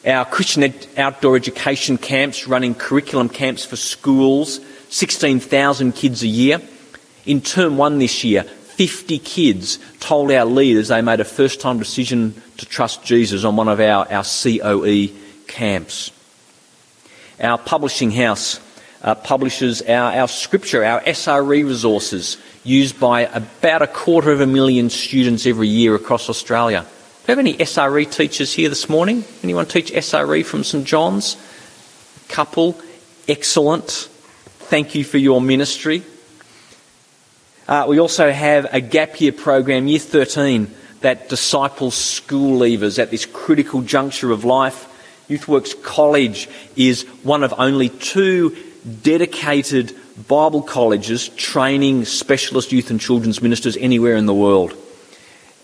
Our 0.04 0.26
Christian 0.26 0.64
ed- 0.64 0.88
outdoor 0.98 1.36
education 1.36 2.00
camps 2.00 2.48
running 2.48 2.74
curriculum 2.74 3.30
camps 3.30 3.64
for 3.64 3.76
schools, 3.76 4.60
16,000 4.90 5.92
kids 5.92 6.24
a 6.24 6.28
year. 6.28 6.62
In 7.28 7.42
term 7.42 7.78
one 7.78 8.00
this 8.00 8.24
year, 8.24 8.42
50 8.42 9.20
kids 9.20 9.78
told 10.00 10.32
our 10.32 10.46
leaders 10.46 10.88
they 10.88 11.04
made 11.04 11.20
a 11.20 11.24
first 11.24 11.62
time 11.62 11.78
decision 11.78 12.42
to 12.58 12.66
trust 12.66 13.04
Jesus 13.04 13.44
on 13.44 13.56
one 13.56 13.68
of 13.68 13.80
our, 13.80 14.12
our 14.12 14.24
COE 14.24 15.10
camps. 15.46 16.10
Our 17.40 17.60
publishing 17.60 18.10
house 18.10 18.60
uh, 19.04 19.16
publishes 19.16 19.82
our, 19.82 20.14
our 20.14 20.28
scripture, 20.28 20.84
our 20.84 21.02
SRE 21.02 21.68
resources, 21.68 22.38
used 22.64 23.00
by 23.00 23.22
about 23.22 23.82
a 23.82 23.88
quarter 23.88 24.32
of 24.32 24.40
a 24.40 24.48
million 24.48 24.90
students 24.90 25.46
every 25.46 25.68
year 25.68 25.94
across 25.96 26.30
Australia. 26.30 26.82
Do 26.82 26.88
we 27.28 27.32
have 27.32 27.40
any 27.40 27.54
SRE 27.56 28.12
teachers 28.12 28.54
here 28.54 28.70
this 28.70 28.90
morning? 28.90 29.26
Anyone 29.44 29.66
teach 29.66 29.92
SRE 29.92 30.46
from 30.46 30.64
St 30.64 30.86
John's? 30.86 31.38
Couple, 32.30 32.80
excellent. 33.28 34.10
Thank 34.70 34.96
you 34.96 35.04
for 35.04 35.18
your 35.18 35.42
ministry. 35.42 36.04
Uh, 37.68 37.86
we 37.88 38.00
also 38.00 38.32
have 38.32 38.68
a 38.74 38.82
gap 38.82 39.20
year 39.22 39.32
program, 39.32 39.88
year 39.88 40.00
13, 40.00 40.74
that 41.02 41.30
disciples 41.30 41.96
school 41.96 42.60
leavers 42.60 43.00
at 43.00 43.12
this 43.12 43.26
critical 43.26 43.82
juncture 43.82 44.32
of 44.32 44.46
life. 44.46 44.90
YouthWorks 45.30 45.82
College 45.82 46.50
is 46.76 47.04
one 47.24 47.44
of 47.44 47.54
only 47.58 47.90
two 47.90 48.56
dedicated 49.02 49.96
Bible 50.28 50.62
colleges 50.62 51.30
training 51.30 52.06
specialist 52.06 52.72
youth 52.72 52.90
and 52.90 53.00
children's 53.00 53.42
ministers 53.42 53.78
anywhere 53.78 54.16
in 54.16 54.26
the 54.26 54.34
world. 54.34 54.76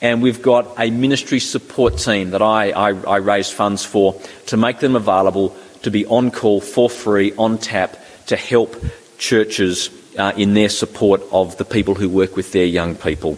And 0.02 0.22
we've 0.22 0.42
got 0.42 0.80
a 0.80 0.90
ministry 0.90 1.40
support 1.40 1.98
team 1.98 2.32
that 2.32 2.42
I, 2.42 2.72
I, 2.72 2.90
I 2.92 3.18
raise 3.18 3.52
funds 3.52 3.84
for 3.84 4.20
to 4.48 4.58
make 4.58 4.80
them 4.80 4.96
available 4.96 5.56
to 5.84 5.92
be 5.92 6.06
on 6.06 6.32
call 6.32 6.62
for 6.62 6.90
free, 6.90 7.34
on 7.38 7.58
tap, 7.58 7.98
to 8.28 8.36
help 8.36 8.76
churches 9.18 9.90
uh, 10.18 10.32
in 10.38 10.54
their 10.54 10.70
support 10.70 11.22
of 11.32 11.58
the 11.58 11.66
people 11.66 11.96
who 11.96 12.10
work 12.10 12.36
with 12.36 12.52
their 12.54 12.66
young 12.66 12.96
people. 12.96 13.38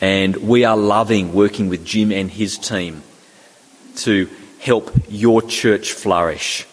And 0.00 0.36
we 0.36 0.64
are 0.64 0.76
loving 0.76 1.32
working 1.32 1.68
with 1.68 1.84
Jim 1.84 2.12
and 2.12 2.30
his 2.30 2.58
team 2.58 3.02
to 3.96 4.28
help 4.58 4.90
your 5.08 5.42
church 5.42 5.92
flourish. 5.92 6.66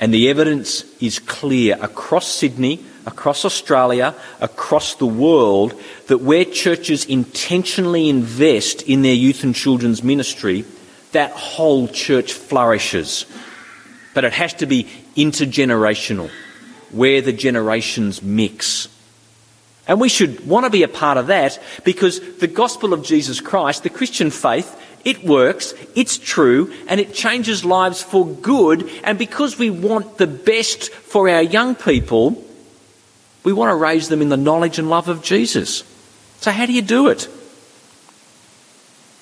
And 0.00 0.14
the 0.14 0.30
evidence 0.30 0.84
is 1.00 1.18
clear 1.18 1.76
across 1.80 2.28
Sydney, 2.28 2.84
across 3.06 3.44
Australia, 3.44 4.14
across 4.40 4.94
the 4.94 5.06
world, 5.06 5.74
that 6.06 6.18
where 6.18 6.44
churches 6.44 7.04
intentionally 7.04 8.08
invest 8.08 8.82
in 8.82 9.02
their 9.02 9.14
youth 9.14 9.42
and 9.42 9.54
children's 9.54 10.02
ministry, 10.02 10.64
that 11.12 11.32
whole 11.32 11.88
church 11.88 12.32
flourishes. 12.32 13.26
But 14.14 14.24
it 14.24 14.32
has 14.32 14.54
to 14.54 14.66
be 14.66 14.88
intergenerational. 15.16 16.30
where 16.90 17.20
the 17.20 17.32
generations 17.32 18.22
mix. 18.22 18.88
And 19.86 20.00
we 20.00 20.08
should 20.08 20.46
want 20.46 20.64
to 20.64 20.70
be 20.70 20.82
a 20.82 20.88
part 20.88 21.16
of 21.16 21.28
that 21.28 21.58
because 21.84 22.20
the 22.38 22.46
gospel 22.46 22.92
of 22.92 23.02
Jesus 23.02 23.40
Christ, 23.40 23.82
the 23.82 23.90
Christian 23.90 24.30
faith, 24.30 24.74
it 25.08 25.24
works, 25.24 25.72
it's 25.94 26.18
true, 26.18 26.70
and 26.86 27.00
it 27.00 27.14
changes 27.14 27.64
lives 27.64 28.02
for 28.02 28.26
good. 28.26 28.90
And 29.04 29.18
because 29.18 29.58
we 29.58 29.70
want 29.70 30.18
the 30.18 30.26
best 30.26 30.90
for 30.90 31.30
our 31.30 31.42
young 31.42 31.74
people, 31.74 32.44
we 33.42 33.54
want 33.54 33.70
to 33.70 33.76
raise 33.76 34.08
them 34.08 34.20
in 34.20 34.28
the 34.28 34.36
knowledge 34.36 34.78
and 34.78 34.90
love 34.90 35.08
of 35.08 35.22
Jesus. 35.22 35.82
So, 36.40 36.50
how 36.50 36.66
do 36.66 36.74
you 36.74 36.82
do 36.82 37.08
it? 37.08 37.26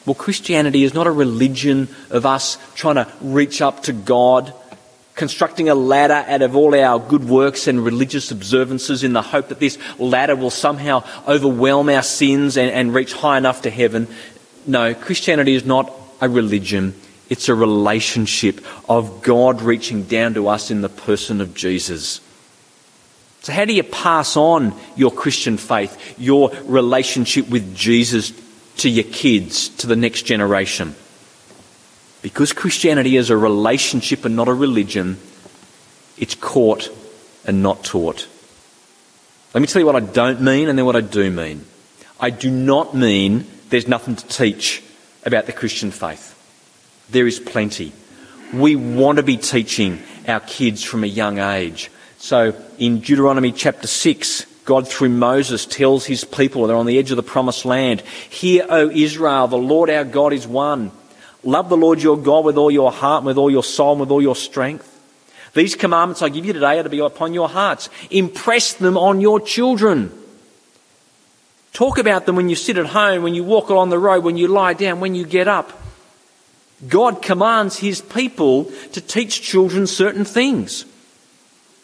Well, 0.05 0.17
Christianity 0.17 0.83
is 0.83 0.93
not 0.93 1.07
a 1.07 1.13
religion 1.13 1.89
of 2.11 2.27
us 2.27 2.59
trying 2.75 2.97
to 2.97 3.09
reach 3.21 3.63
up 3.63 3.85
to 3.85 3.93
God, 3.93 4.53
constructing 5.15 5.69
a 5.69 5.75
ladder 5.77 6.25
out 6.29 6.43
of 6.43 6.57
all 6.57 6.75
our 6.75 6.99
good 6.99 7.29
works 7.29 7.69
and 7.69 7.85
religious 7.85 8.33
observances 8.33 9.05
in 9.05 9.13
the 9.13 9.23
hope 9.23 9.49
that 9.49 9.61
this 9.61 9.79
ladder 9.99 10.35
will 10.35 10.51
somehow 10.51 11.05
overwhelm 11.29 11.89
our 11.89 12.03
sins 12.03 12.57
and, 12.57 12.73
and 12.73 12.93
reach 12.93 13.13
high 13.15 13.39
enough 13.39 13.63
to 13.63 13.71
heaven. 13.71 14.09
No, 14.67 14.95
Christianity 14.95 15.55
is 15.55 15.65
not 15.65 15.93
a 16.21 16.29
religion. 16.29 16.95
It's 17.29 17.49
a 17.49 17.55
relationship 17.55 18.65
of 18.89 19.23
God 19.23 19.63
reaching 19.63 20.05
down 20.05 20.35
to 20.35 20.49
us 20.49 20.71
in 20.71 20.81
the 20.81 20.89
person 20.89 21.41
of 21.41 21.55
Jesus. 21.55 22.21
So, 23.43 23.53
how 23.53 23.65
do 23.65 23.73
you 23.73 23.83
pass 23.83 24.37
on 24.37 24.75
your 24.97 25.13
Christian 25.13 25.57
faith, 25.57 26.19
your 26.19 26.51
relationship 26.65 27.49
with 27.49 27.77
Jesus 27.77 28.33
to 28.79 28.89
your 28.89 29.05
kids, 29.05 29.69
to 29.69 29.87
the 29.87 29.97
next 29.97 30.23
generation? 30.23 30.95
Because 32.23 32.53
Christianity 32.53 33.17
is 33.17 33.31
a 33.31 33.37
relationship 33.37 34.25
and 34.25 34.35
not 34.35 34.49
a 34.49 34.55
religion, 34.55 35.17
it's 36.19 36.35
caught 36.35 36.91
and 37.45 37.63
not 37.63 37.85
taught. 37.85 38.27
Let 39.55 39.61
me 39.61 39.69
tell 39.69 39.81
you 39.81 39.87
what 39.87 39.97
I 39.97 40.01
don't 40.01 40.41
mean 40.41 40.69
and 40.69 40.77
then 40.77 40.85
what 40.85 40.97
I 40.97 41.01
do 41.03 41.31
mean. 41.31 41.65
I 42.19 42.31
do 42.31 42.51
not 42.51 42.95
mean 42.97 43.47
there's 43.69 43.89
nothing 43.89 44.17
to 44.17 44.27
teach 44.29 44.83
about 45.25 45.47
the 45.47 45.53
Christian 45.53 45.91
faith. 45.91 46.33
There 47.11 47.27
is 47.27 47.41
plenty. 47.41 47.93
We 48.53 48.77
want 48.77 49.17
to 49.17 49.23
be 49.23 49.37
teaching 49.37 50.03
our 50.29 50.41
kids 50.41 50.83
from 50.83 51.05
a 51.05 51.09
young 51.09 51.39
age. 51.39 51.91
So 52.19 52.55
in 52.79 53.01
Deuteronomy 53.01 53.53
chapter 53.53 53.87
6, 53.87 54.47
God 54.65 54.89
through 54.89 55.11
Moses 55.11 55.67
tells 55.67 56.07
his 56.07 56.25
people, 56.25 56.67
they're 56.67 56.77
on 56.77 56.87
the 56.87 56.99
edge 56.99 57.11
of 57.11 57.17
the 57.17 57.23
promised 57.23 57.65
land, 57.65 58.01
Hear, 58.01 58.67
O 58.69 58.91
Israel, 58.91 59.47
the 59.49 59.57
Lord 59.57 59.91
our 59.91 60.05
God 60.05 60.33
is 60.33 60.47
one. 60.47 60.91
Love 61.45 61.69
the 61.69 61.77
Lord 61.77 62.03
your 62.03 62.17
God 62.17 62.45
with 62.45 62.57
all 62.57 62.71
your 62.71 62.91
heart, 62.91 63.21
and 63.21 63.27
with 63.27 63.39
all 63.39 63.51
your 63.51 63.63
soul, 63.63 63.93
and 63.93 64.01
with 64.01 64.11
all 64.11 64.23
your 64.23 64.35
strength. 64.35 64.93
These 65.55 65.77
commandments 65.77 66.21
I 66.21 66.29
give 66.29 66.45
you 66.45 66.53
today 66.53 66.81
are 66.81 66.83
to 66.83 66.89
be 66.89 66.99
upon 66.99 67.33
your 67.33 67.49
hearts. 67.49 67.89
Impress 68.11 68.75
them 68.75 68.99
on 68.99 69.21
your 69.21 69.41
children. 69.41 70.13
Talk 71.77 71.99
about 71.99 72.25
them 72.25 72.37
when 72.37 72.49
you 72.49 72.57
sit 72.57 72.79
at 72.79 72.87
home, 72.87 73.23
when 73.23 73.35
you 73.35 73.45
walk 73.45 73.69
along 73.69 73.91
the 73.91 73.99
road, 73.99 74.25
when 74.25 74.39
you 74.39 74.49
lie 74.49 74.73
down, 74.73 74.99
when 74.99 75.15
you 75.15 75.27
get 75.27 75.47
up. 75.47 75.79
God 76.89 77.21
commands 77.21 77.77
his 77.77 78.01
people 78.01 78.65
to 78.93 79.01
teach 79.03 79.43
children 79.43 79.87
certain 79.87 80.25
things. 80.25 80.87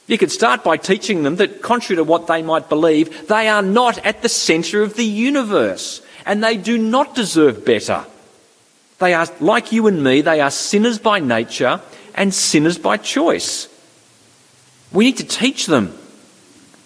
You 0.07 0.17
could 0.17 0.33
start 0.33 0.65
by 0.65 0.79
teaching 0.79 1.25
them 1.25 1.37
that, 1.37 1.61
contrary 1.61 1.97
to 1.97 2.05
what 2.05 2.27
they 2.27 2.41
might 2.41 2.71
believe, 2.71 3.29
they 3.29 3.49
are 3.49 3.61
not 3.61 3.99
at 3.99 4.23
the 4.23 4.31
centre 4.31 4.81
of 4.81 4.95
the 4.95 5.05
universe 5.05 6.01
and 6.25 6.43
they 6.43 6.57
do 6.57 6.79
not 6.79 7.15
deserve 7.15 7.67
better. 7.67 8.07
They 8.99 9.13
are, 9.13 9.27
like 9.41 9.73
you 9.73 9.89
and 9.89 10.03
me, 10.03 10.23
they 10.23 10.41
are 10.41 10.51
sinners 10.51 10.99
by 10.99 11.19
nature 11.19 11.83
and 12.15 12.33
sinners 12.33 12.79
by 12.79 12.97
choice. 12.97 13.69
We 14.91 15.05
need 15.05 15.19
to 15.19 15.25
teach 15.25 15.67
them 15.67 15.95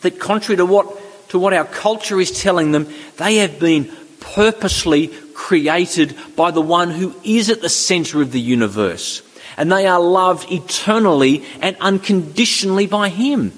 that, 0.01 0.19
contrary 0.19 0.57
to 0.57 0.67
what, 0.67 1.06
to 1.29 1.39
what 1.39 1.53
our 1.53 1.65
culture 1.65 2.21
is 2.21 2.31
telling 2.31 2.73
them, 2.73 2.89
they 3.17 3.37
have 3.37 3.59
been 3.59 3.91
purposely 4.21 5.09
created 5.35 6.17
by 6.35 6.51
the 6.51 6.61
one 6.61 6.91
who 6.91 7.15
is 7.23 7.51
at 7.51 7.61
the 7.61 7.69
centre 7.69 8.23
of 8.23 8.33
the 8.33 8.41
universe 8.41 9.23
and 9.57 9.73
they 9.73 9.87
are 9.87 10.01
loved 10.01 10.51
eternally 10.53 11.45
and 11.61 11.77
unconditionally 11.81 12.87
by 12.87 13.09
Him. 13.09 13.53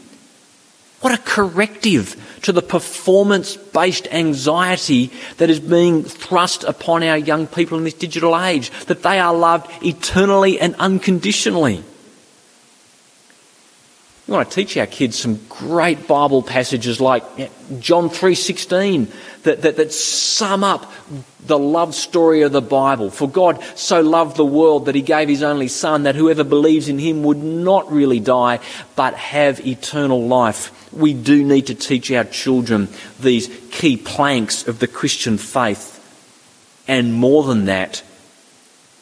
What 1.01 1.15
a 1.15 1.23
corrective 1.23 2.17
to 2.43 2.53
the 2.53 2.63
performance 2.63 3.57
based 3.57 4.09
anxiety 4.09 5.13
that 5.37 5.51
is 5.51 5.61
being 5.61 6.03
thrust 6.03 6.65
upon 6.65 7.03
our 7.03 7.17
young 7.17 7.47
people 7.47 7.79
in 7.79 7.85
this 7.85 7.95
digital 7.95 8.39
age, 8.39 8.71
that 8.87 9.03
they 9.03 9.19
are 9.19 9.35
loved 9.35 9.71
eternally 9.85 10.59
and 10.59 10.75
unconditionally. 10.77 11.85
We 14.29 14.35
want 14.35 14.51
to 14.51 14.55
teach 14.55 14.77
our 14.77 14.87
kids 14.87 15.19
some 15.19 15.41
great 15.49 16.07
Bible 16.07 16.43
passages 16.43 17.01
like 17.01 17.25
John 17.81 18.11
3:16 18.11 19.11
that, 19.45 19.63
that, 19.63 19.77
that 19.77 19.91
sum 19.91 20.63
up 20.63 20.93
the 21.47 21.59
love 21.59 21.95
story 21.95 22.43
of 22.43 22.53
the 22.53 22.61
Bible. 22.61 23.11
For 23.11 23.27
God 23.27 23.65
so 23.75 24.03
loved 24.03 24.37
the 24.37 24.45
world 24.45 24.85
that 24.85 24.95
he 24.95 25.01
gave 25.01 25.31
his 25.31 25.43
only 25.43 25.69
son 25.69 26.03
that 26.03 26.15
whoever 26.15 26.45
believes 26.45 26.91
in 26.91 26.99
him 26.99 27.23
would 27.23 27.43
not 27.43 27.91
really 27.91 28.21
die 28.21 28.61
but 28.97 29.15
have 29.15 29.67
eternal 29.67 30.27
life. 30.27 30.93
We 30.93 31.15
do 31.15 31.43
need 31.43 31.69
to 31.69 31.75
teach 31.75 32.13
our 32.13 32.25
children 32.25 32.89
these 33.19 33.49
key 33.71 33.97
planks 33.97 34.69
of 34.69 34.79
the 34.79 34.89
Christian 34.89 35.39
faith. 35.39 35.95
And 36.87 37.15
more 37.15 37.45
than 37.45 37.65
that, 37.65 38.03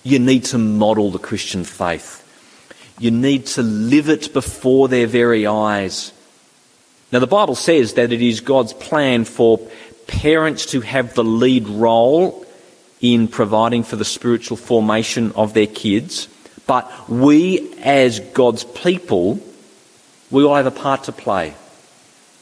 you 0.04 0.20
need 0.20 0.44
to 0.46 0.58
model 0.58 1.10
the 1.10 1.18
Christian 1.18 1.64
faith. 1.64 2.22
You 2.98 3.11
need 3.11 3.46
to 3.46 3.62
live 3.62 4.09
it 4.09 4.32
before 4.32 4.88
their 4.88 5.06
very 5.06 5.46
eyes. 5.46 6.12
Now, 7.12 7.18
the 7.18 7.26
Bible 7.26 7.54
says 7.54 7.94
that 7.94 8.12
it 8.12 8.22
is 8.22 8.40
God's 8.40 8.72
plan 8.72 9.24
for 9.24 9.59
parents 10.06 10.66
to 10.66 10.80
have 10.80 11.14
the 11.14 11.24
lead 11.24 11.68
role 11.68 12.44
in 13.00 13.28
providing 13.28 13.82
for 13.82 13.96
the 13.96 14.04
spiritual 14.04 14.56
formation 14.56 15.32
of 15.32 15.52
their 15.54 15.66
kids, 15.66 16.28
but 16.66 16.90
we, 17.09 17.74
as 17.82 18.20
God's 18.20 18.64
people, 18.64 19.40
we 20.30 20.42
all 20.44 20.54
have 20.54 20.66
a 20.66 20.70
part 20.70 21.04
to 21.04 21.12
play. 21.12 21.54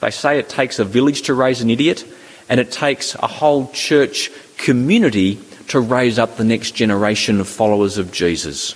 They 0.01 0.11
say 0.11 0.39
it 0.39 0.49
takes 0.49 0.79
a 0.79 0.85
village 0.85 1.23
to 1.23 1.35
raise 1.35 1.61
an 1.61 1.71
idiot, 1.71 2.07
and 2.49 2.61
it 2.61 2.71
takes 2.71 3.15
a 3.15 3.27
whole 3.27 3.71
church 3.73 4.31
community 4.57 5.41
to 5.69 5.81
raise 5.81 6.19
up 6.19 6.37
the 6.37 6.45
next 6.45 6.73
generation 6.73 7.41
of 7.41 7.49
followers 7.49 7.99
of 7.99 8.13
Jesus. 8.13 8.75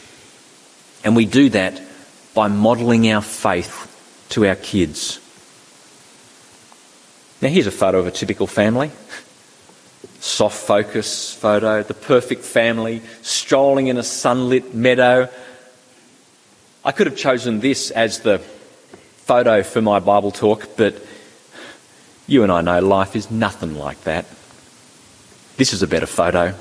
And 1.04 1.14
we 1.16 1.26
do 1.26 1.48
that 1.50 1.80
by 2.34 2.48
modelling 2.48 3.10
our 3.10 3.22
faith 3.22 4.26
to 4.30 4.46
our 4.46 4.56
kids. 4.56 5.20
Now, 7.40 7.48
here's 7.48 7.66
a 7.66 7.72
photo 7.72 7.98
of 7.98 8.06
a 8.06 8.10
typical 8.10 8.46
family. 8.46 8.90
Soft 10.20 10.56
focus 10.56 11.32
photo, 11.32 11.82
the 11.82 11.94
perfect 11.94 12.42
family, 12.42 13.02
strolling 13.22 13.86
in 13.86 13.96
a 13.96 14.02
sunlit 14.02 14.74
meadow. 14.74 15.28
I 16.84 16.92
could 16.92 17.06
have 17.06 17.16
chosen 17.16 17.60
this 17.60 17.90
as 17.90 18.20
the 18.20 18.38
photo 18.38 19.62
for 19.62 19.80
my 19.80 20.00
Bible 20.00 20.30
talk, 20.30 20.76
but 20.76 21.00
you 22.26 22.42
and 22.42 22.50
I 22.50 22.60
know 22.60 22.80
life 22.80 23.14
is 23.14 23.30
nothing 23.30 23.76
like 23.76 24.02
that. 24.02 24.26
This 25.56 25.72
is 25.72 25.82
a 25.82 25.86
better 25.86 26.06
photo. 26.06 26.54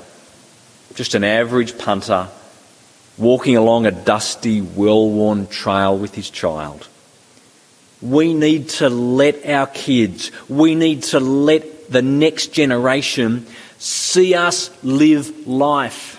Just 0.94 1.14
an 1.14 1.24
average 1.24 1.78
punter 1.78 2.28
walking 3.18 3.56
along 3.56 3.86
a 3.86 3.90
dusty, 3.90 4.60
well 4.60 5.10
worn 5.10 5.46
trail 5.46 5.98
with 5.98 6.14
his 6.14 6.30
child. 6.30 6.86
We 8.00 8.32
need 8.32 8.68
to 8.70 8.88
let 8.88 9.44
our 9.46 9.66
kids, 9.66 10.30
we 10.48 10.74
need 10.74 11.02
to 11.04 11.20
let 11.20 11.90
the 11.90 12.02
next 12.02 12.48
generation 12.48 13.46
see 13.78 14.34
us 14.34 14.70
live 14.82 15.46
life. 15.46 16.14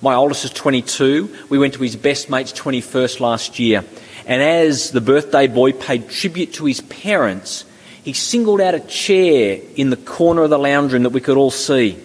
My 0.00 0.14
oldest 0.14 0.44
is 0.44 0.50
22. 0.52 1.36
We 1.48 1.58
went 1.58 1.74
to 1.74 1.82
his 1.82 1.96
best 1.96 2.30
mate's 2.30 2.52
21st 2.52 3.20
last 3.20 3.58
year. 3.58 3.84
And 4.26 4.42
as 4.42 4.90
the 4.92 5.00
birthday 5.00 5.46
boy 5.46 5.72
paid 5.72 6.08
tribute 6.08 6.52
to 6.54 6.66
his 6.66 6.82
parents, 6.82 7.64
he 8.04 8.12
singled 8.12 8.60
out 8.60 8.74
a 8.74 8.80
chair 8.80 9.60
in 9.74 9.90
the 9.90 9.96
corner 9.96 10.42
of 10.42 10.50
the 10.50 10.58
lounge 10.58 10.92
room 10.92 11.02
that 11.02 11.10
we 11.10 11.20
could 11.20 11.36
all 11.36 11.50
see. 11.50 11.98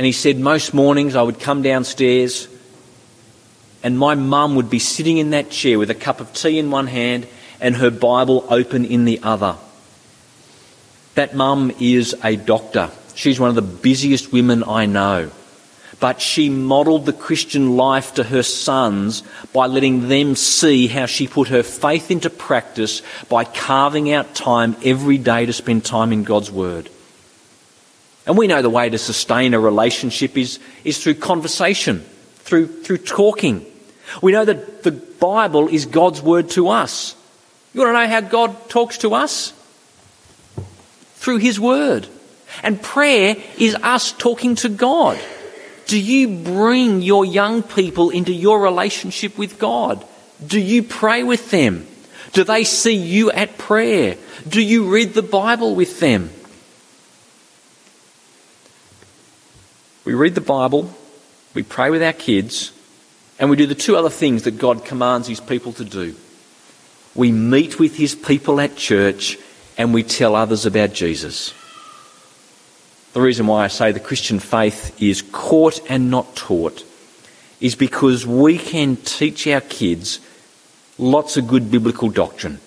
And 0.00 0.06
he 0.06 0.12
said, 0.12 0.38
Most 0.38 0.72
mornings 0.72 1.14
I 1.14 1.20
would 1.20 1.40
come 1.40 1.60
downstairs 1.60 2.48
and 3.82 3.98
my 3.98 4.14
mum 4.14 4.54
would 4.54 4.70
be 4.70 4.78
sitting 4.78 5.18
in 5.18 5.28
that 5.32 5.50
chair 5.50 5.78
with 5.78 5.90
a 5.90 5.94
cup 5.94 6.22
of 6.22 6.32
tea 6.32 6.58
in 6.58 6.70
one 6.70 6.86
hand 6.86 7.26
and 7.60 7.76
her 7.76 7.90
Bible 7.90 8.46
open 8.48 8.86
in 8.86 9.04
the 9.04 9.20
other. 9.22 9.56
That 11.16 11.34
mum 11.34 11.70
is 11.80 12.16
a 12.24 12.36
doctor. 12.36 12.90
She's 13.14 13.38
one 13.38 13.50
of 13.50 13.56
the 13.56 13.60
busiest 13.60 14.32
women 14.32 14.64
I 14.64 14.86
know. 14.86 15.32
But 15.98 16.22
she 16.22 16.48
modelled 16.48 17.04
the 17.04 17.12
Christian 17.12 17.76
life 17.76 18.14
to 18.14 18.24
her 18.24 18.42
sons 18.42 19.22
by 19.52 19.66
letting 19.66 20.08
them 20.08 20.34
see 20.34 20.86
how 20.86 21.04
she 21.04 21.28
put 21.28 21.48
her 21.48 21.62
faith 21.62 22.10
into 22.10 22.30
practice 22.30 23.02
by 23.28 23.44
carving 23.44 24.10
out 24.10 24.34
time 24.34 24.76
every 24.82 25.18
day 25.18 25.44
to 25.44 25.52
spend 25.52 25.84
time 25.84 26.10
in 26.10 26.24
God's 26.24 26.50
Word. 26.50 26.88
And 28.26 28.36
we 28.36 28.46
know 28.46 28.62
the 28.62 28.70
way 28.70 28.88
to 28.88 28.98
sustain 28.98 29.54
a 29.54 29.60
relationship 29.60 30.36
is, 30.36 30.58
is 30.84 31.02
through 31.02 31.14
conversation, 31.14 32.00
through, 32.36 32.82
through 32.82 32.98
talking. 32.98 33.64
We 34.22 34.32
know 34.32 34.44
that 34.44 34.82
the 34.82 34.92
Bible 34.92 35.68
is 35.68 35.86
God's 35.86 36.20
word 36.22 36.50
to 36.50 36.68
us. 36.68 37.16
You 37.72 37.80
want 37.80 37.94
to 37.94 38.00
know 38.00 38.08
how 38.08 38.20
God 38.20 38.68
talks 38.68 38.98
to 38.98 39.14
us? 39.14 39.52
Through 41.14 41.38
His 41.38 41.60
word. 41.60 42.06
And 42.62 42.82
prayer 42.82 43.36
is 43.58 43.74
us 43.76 44.12
talking 44.12 44.56
to 44.56 44.68
God. 44.68 45.18
Do 45.86 46.00
you 46.00 46.28
bring 46.28 47.02
your 47.02 47.24
young 47.24 47.62
people 47.62 48.10
into 48.10 48.32
your 48.32 48.60
relationship 48.60 49.38
with 49.38 49.58
God? 49.58 50.04
Do 50.44 50.60
you 50.60 50.82
pray 50.82 51.22
with 51.22 51.50
them? 51.50 51.86
Do 52.32 52.44
they 52.44 52.64
see 52.64 52.94
you 52.94 53.30
at 53.30 53.58
prayer? 53.58 54.16
Do 54.48 54.62
you 54.62 54.88
read 54.88 55.14
the 55.14 55.22
Bible 55.22 55.74
with 55.74 56.00
them? 56.00 56.30
We 60.10 60.16
read 60.16 60.34
the 60.34 60.40
Bible, 60.40 60.92
we 61.54 61.62
pray 61.62 61.88
with 61.88 62.02
our 62.02 62.12
kids, 62.12 62.72
and 63.38 63.48
we 63.48 63.56
do 63.56 63.64
the 63.64 63.76
two 63.76 63.94
other 63.94 64.10
things 64.10 64.42
that 64.42 64.58
God 64.58 64.84
commands 64.84 65.28
His 65.28 65.38
people 65.38 65.72
to 65.74 65.84
do. 65.84 66.16
We 67.14 67.30
meet 67.30 67.78
with 67.78 67.96
His 67.96 68.16
people 68.16 68.60
at 68.60 68.74
church 68.74 69.38
and 69.78 69.94
we 69.94 70.02
tell 70.02 70.34
others 70.34 70.66
about 70.66 70.94
Jesus. 70.94 71.54
The 73.12 73.20
reason 73.20 73.46
why 73.46 73.62
I 73.62 73.68
say 73.68 73.92
the 73.92 74.00
Christian 74.00 74.40
faith 74.40 75.00
is 75.00 75.22
caught 75.22 75.78
and 75.88 76.10
not 76.10 76.34
taught 76.34 76.84
is 77.60 77.76
because 77.76 78.26
we 78.26 78.58
can 78.58 78.96
teach 78.96 79.46
our 79.46 79.60
kids 79.60 80.18
lots 80.98 81.36
of 81.36 81.46
good 81.46 81.70
biblical 81.70 82.10
doctrine. 82.10 82.58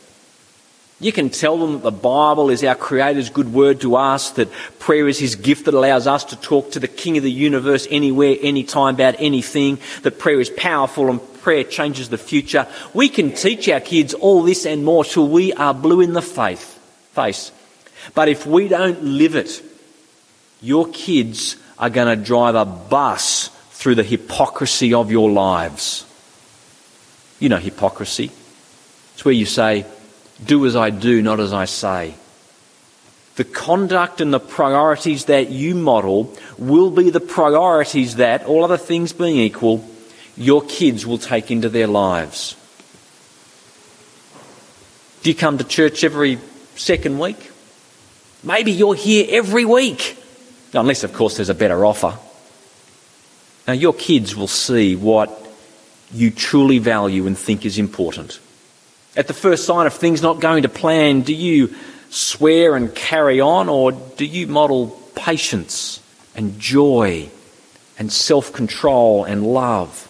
You 1.00 1.12
can 1.12 1.30
tell 1.30 1.58
them 1.58 1.74
that 1.74 1.84
the 1.84 1.92
Bible 1.92 2.50
is 2.50 2.64
our 2.64 2.76
Creator's 2.76 3.30
good 3.30 3.52
word 3.52 3.82
to 3.82 3.96
us, 3.96 4.32
that 4.32 4.52
prayer 4.80 5.08
is 5.08 5.20
His 5.20 5.36
gift 5.36 5.66
that 5.66 5.74
allows 5.74 6.08
us 6.08 6.24
to 6.26 6.36
talk 6.38 6.72
to 6.72 6.80
the 6.80 6.88
King 6.88 7.18
of 7.18 7.24
the 7.24 7.32
universe 7.32 7.88
anywhere, 7.92 8.38
anytime 8.42 8.96
about 8.96 9.16
anything, 9.20 9.80
that 10.04 10.20
prayer 10.20 10.40
is 10.40 10.50
powerful 10.50 11.10
and 11.10 11.20
prayer 11.42 11.64
changes 11.64 12.10
the 12.10 12.18
future. 12.18 12.68
We 12.94 13.10
can 13.10 13.34
teach 13.34 13.68
our 13.68 13.82
kids 13.82 14.14
all 14.14 14.44
this 14.44 14.66
and 14.66 14.86
more 14.86 15.04
till 15.04 15.28
we 15.28 15.52
are 15.54 15.74
blue 15.74 16.00
in 16.00 16.14
the 16.14 16.22
faith, 16.22 16.80
face. 17.12 17.52
But 18.14 18.30
if 18.30 18.46
we 18.46 18.68
don't 18.68 19.04
live 19.04 19.36
it, 19.36 19.62
your 20.62 20.88
kids 20.88 21.58
are 21.78 21.90
going 21.90 22.18
to 22.18 22.24
drive 22.24 22.56
a 22.56 22.66
bus 22.66 23.50
through 23.72 23.96
the 23.96 24.04
hypocrisy 24.04 24.94
of 24.94 25.12
your 25.12 25.30
lives. 25.30 26.06
You 27.40 27.50
know 27.50 27.58
hypocrisy. 27.58 28.32
It's 29.14 29.26
where 29.26 29.34
you 29.34 29.46
say, 29.46 29.86
do 30.44 30.66
as 30.66 30.76
I 30.76 30.90
do, 30.90 31.22
not 31.22 31.40
as 31.40 31.54
I 31.54 31.66
say. 31.66 32.16
The 33.36 33.44
conduct 33.44 34.22
and 34.22 34.34
the 34.34 34.40
priorities 34.40 35.26
that 35.26 35.50
you 35.50 35.74
model 35.74 36.34
will 36.58 36.92
be 36.92 37.10
the 37.10 37.20
priorities 37.20 38.18
that, 38.18 38.46
all 38.46 38.64
other 38.64 38.78
things 38.78 39.12
being 39.12 39.38
equal, 39.38 39.88
your 40.38 40.64
kids 40.64 41.06
will 41.06 41.18
take 41.18 41.50
into 41.50 41.70
their 41.70 41.88
lives. 41.88 42.56
Do 45.24 45.30
you 45.30 45.36
come 45.36 45.58
to 45.58 45.64
church 45.64 46.04
every 46.04 46.38
second 46.76 47.18
week? 47.18 47.52
Maybe 48.44 48.72
you're 48.72 48.96
here 48.96 49.26
every 49.30 49.66
week. 49.66 50.18
Unless, 50.74 51.04
of 51.04 51.14
course, 51.14 51.38
there's 51.38 51.50
a 51.50 51.56
better 51.56 51.86
offer. 51.86 52.18
Now, 53.68 53.74
your 53.74 53.94
kids 53.94 54.36
will 54.36 54.48
see 54.48 54.96
what 54.96 55.32
you 56.12 56.30
truly 56.30 56.80
value 56.80 57.26
and 57.26 57.38
think 57.38 57.66
is 57.66 57.80
important. 57.80 58.40
At 59.16 59.28
the 59.28 59.34
first 59.34 59.66
sign 59.66 59.86
of 59.86 59.94
things 59.94 60.22
not 60.22 60.40
going 60.40 60.64
to 60.64 60.70
plan, 60.70 61.22
do 61.22 61.34
you 61.34 61.76
swear 62.10 62.76
and 62.76 62.94
carry 62.94 63.40
on, 63.40 63.70
or 63.70 63.92
do 63.92 64.26
you 64.26 64.48
model 64.48 64.88
patience 65.16 66.02
and 66.36 66.60
joy 66.60 67.30
and 68.00 68.12
self 68.12 68.54
control 68.54 69.24
and 69.24 69.46
love? 69.46 70.10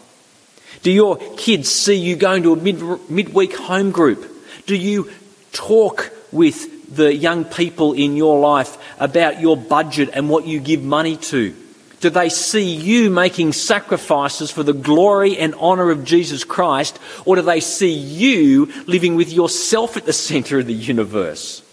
Do 0.84 0.92
your 0.92 1.18
kids 1.38 1.70
see 1.70 1.96
you 1.96 2.16
going 2.16 2.44
to 2.44 2.54
a 2.54 2.56
mid, 2.56 2.82
midweek 3.10 3.56
home 3.56 3.92
group? 3.92 4.30
Do 4.66 4.76
you 4.76 5.12
talk 5.52 6.12
with 6.32 6.96
the 6.96 7.14
young 7.14 7.46
people 7.46 7.94
in 7.94 8.16
your 8.16 8.40
life 8.40 8.78
about 9.00 9.42
your 9.42 9.58
budget 9.58 10.10
and 10.14 10.30
what 10.30 10.46
you 10.46 10.60
give 10.60 10.82
money 10.82 11.18
to? 11.18 11.56
Do 12.04 12.10
they 12.10 12.28
see 12.28 12.76
you 12.76 13.10
making 13.10 13.54
sacrifices 13.54 14.52
for 14.52 14.62
the 14.62 14.74
glory 14.74 15.38
and 15.38 15.56
honour 15.56 15.90
of 15.90 16.04
Jesus 16.04 16.44
Christ, 16.44 17.00
or 17.24 17.38
do 17.38 17.42
they 17.42 17.62
see 17.62 17.94
you 17.94 18.66
living 18.88 19.16
with 19.16 19.32
yourself 19.32 19.96
at 19.96 20.06
the 20.06 20.12
centre 20.12 20.60
of 20.60 20.66
the 20.66 20.74
universe? 20.74 21.64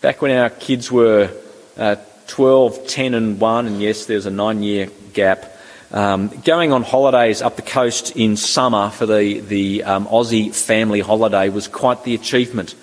Back 0.00 0.22
when 0.22 0.38
our 0.38 0.50
kids 0.50 0.92
were 0.92 1.32
uh, 1.76 1.96
12, 2.28 2.86
10, 2.86 3.14
and 3.14 3.40
1, 3.40 3.66
and 3.66 3.82
yes, 3.82 4.06
there's 4.06 4.26
a 4.26 4.30
nine 4.30 4.62
year 4.62 4.88
gap, 5.12 5.44
um, 5.90 6.28
going 6.44 6.70
on 6.70 6.84
holidays 6.84 7.42
up 7.42 7.56
the 7.56 7.62
coast 7.62 8.14
in 8.14 8.36
summer 8.36 8.90
for 8.90 9.04
the, 9.04 9.40
the 9.40 9.82
um, 9.82 10.06
Aussie 10.06 10.54
family 10.54 11.00
holiday 11.00 11.48
was 11.48 11.66
quite 11.66 12.04
the 12.04 12.14
achievement. 12.14 12.76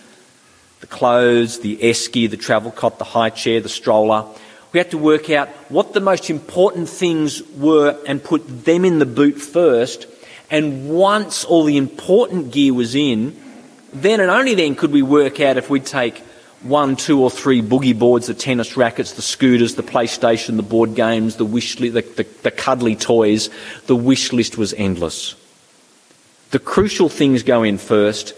The 0.81 0.88
clothes, 0.88 1.61
the 1.61 1.77
esky, 1.77 2.29
the 2.29 2.35
travel 2.35 2.71
cot, 2.71 2.97
the 2.97 3.05
high 3.05 3.29
chair, 3.29 3.61
the 3.61 3.69
stroller. 3.69 4.25
We 4.75 4.79
had 4.79 4.91
to 4.91 4.97
work 4.97 5.29
out 5.29 5.47
what 5.71 5.93
the 5.93 6.01
most 6.01 6.29
important 6.29 6.89
things 6.89 7.41
were 7.53 7.97
and 8.05 8.21
put 8.21 8.65
them 8.65 8.83
in 8.83 8.99
the 8.99 9.05
boot 9.05 9.39
first. 9.39 10.05
And 10.51 10.89
once 10.89 11.45
all 11.45 11.63
the 11.63 11.77
important 11.77 12.51
gear 12.51 12.73
was 12.73 12.93
in, 12.93 13.41
then 13.93 14.19
and 14.19 14.29
only 14.29 14.53
then 14.53 14.75
could 14.75 14.91
we 14.91 15.01
work 15.01 15.39
out 15.39 15.55
if 15.55 15.69
we'd 15.69 15.85
take 15.85 16.17
one, 16.61 16.97
two, 16.97 17.23
or 17.23 17.31
three 17.31 17.61
boogie 17.61 17.97
boards, 17.97 18.27
the 18.27 18.33
tennis 18.33 18.75
rackets, 18.75 19.13
the 19.13 19.21
scooters, 19.21 19.75
the 19.75 19.81
PlayStation, 19.81 20.57
the 20.57 20.61
board 20.61 20.93
games, 20.93 21.38
the 21.38 21.45
wish 21.45 21.79
li- 21.79 21.88
the, 21.88 22.01
the, 22.01 22.27
the 22.43 22.51
cuddly 22.51 22.97
toys. 22.97 23.49
The 23.85 23.95
wish 23.95 24.33
list 24.33 24.57
was 24.57 24.73
endless. 24.73 25.35
The 26.51 26.59
crucial 26.59 27.07
things 27.07 27.43
go 27.43 27.63
in 27.63 27.77
first, 27.77 28.33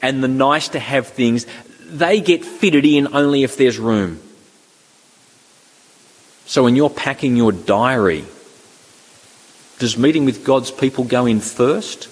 and 0.00 0.22
the 0.22 0.28
nice 0.28 0.68
to 0.68 0.78
have 0.78 1.08
things, 1.08 1.46
they 1.88 2.20
get 2.20 2.44
fitted 2.44 2.84
in 2.86 3.12
only 3.12 3.42
if 3.42 3.56
there's 3.56 3.80
room. 3.80 4.20
So 6.50 6.64
when 6.64 6.74
you're 6.74 6.90
packing 6.90 7.36
your 7.36 7.52
diary, 7.52 8.24
does 9.78 9.96
meeting 9.96 10.24
with 10.24 10.44
God's 10.44 10.72
people 10.72 11.04
go 11.04 11.26
in 11.26 11.38
first? 11.38 12.08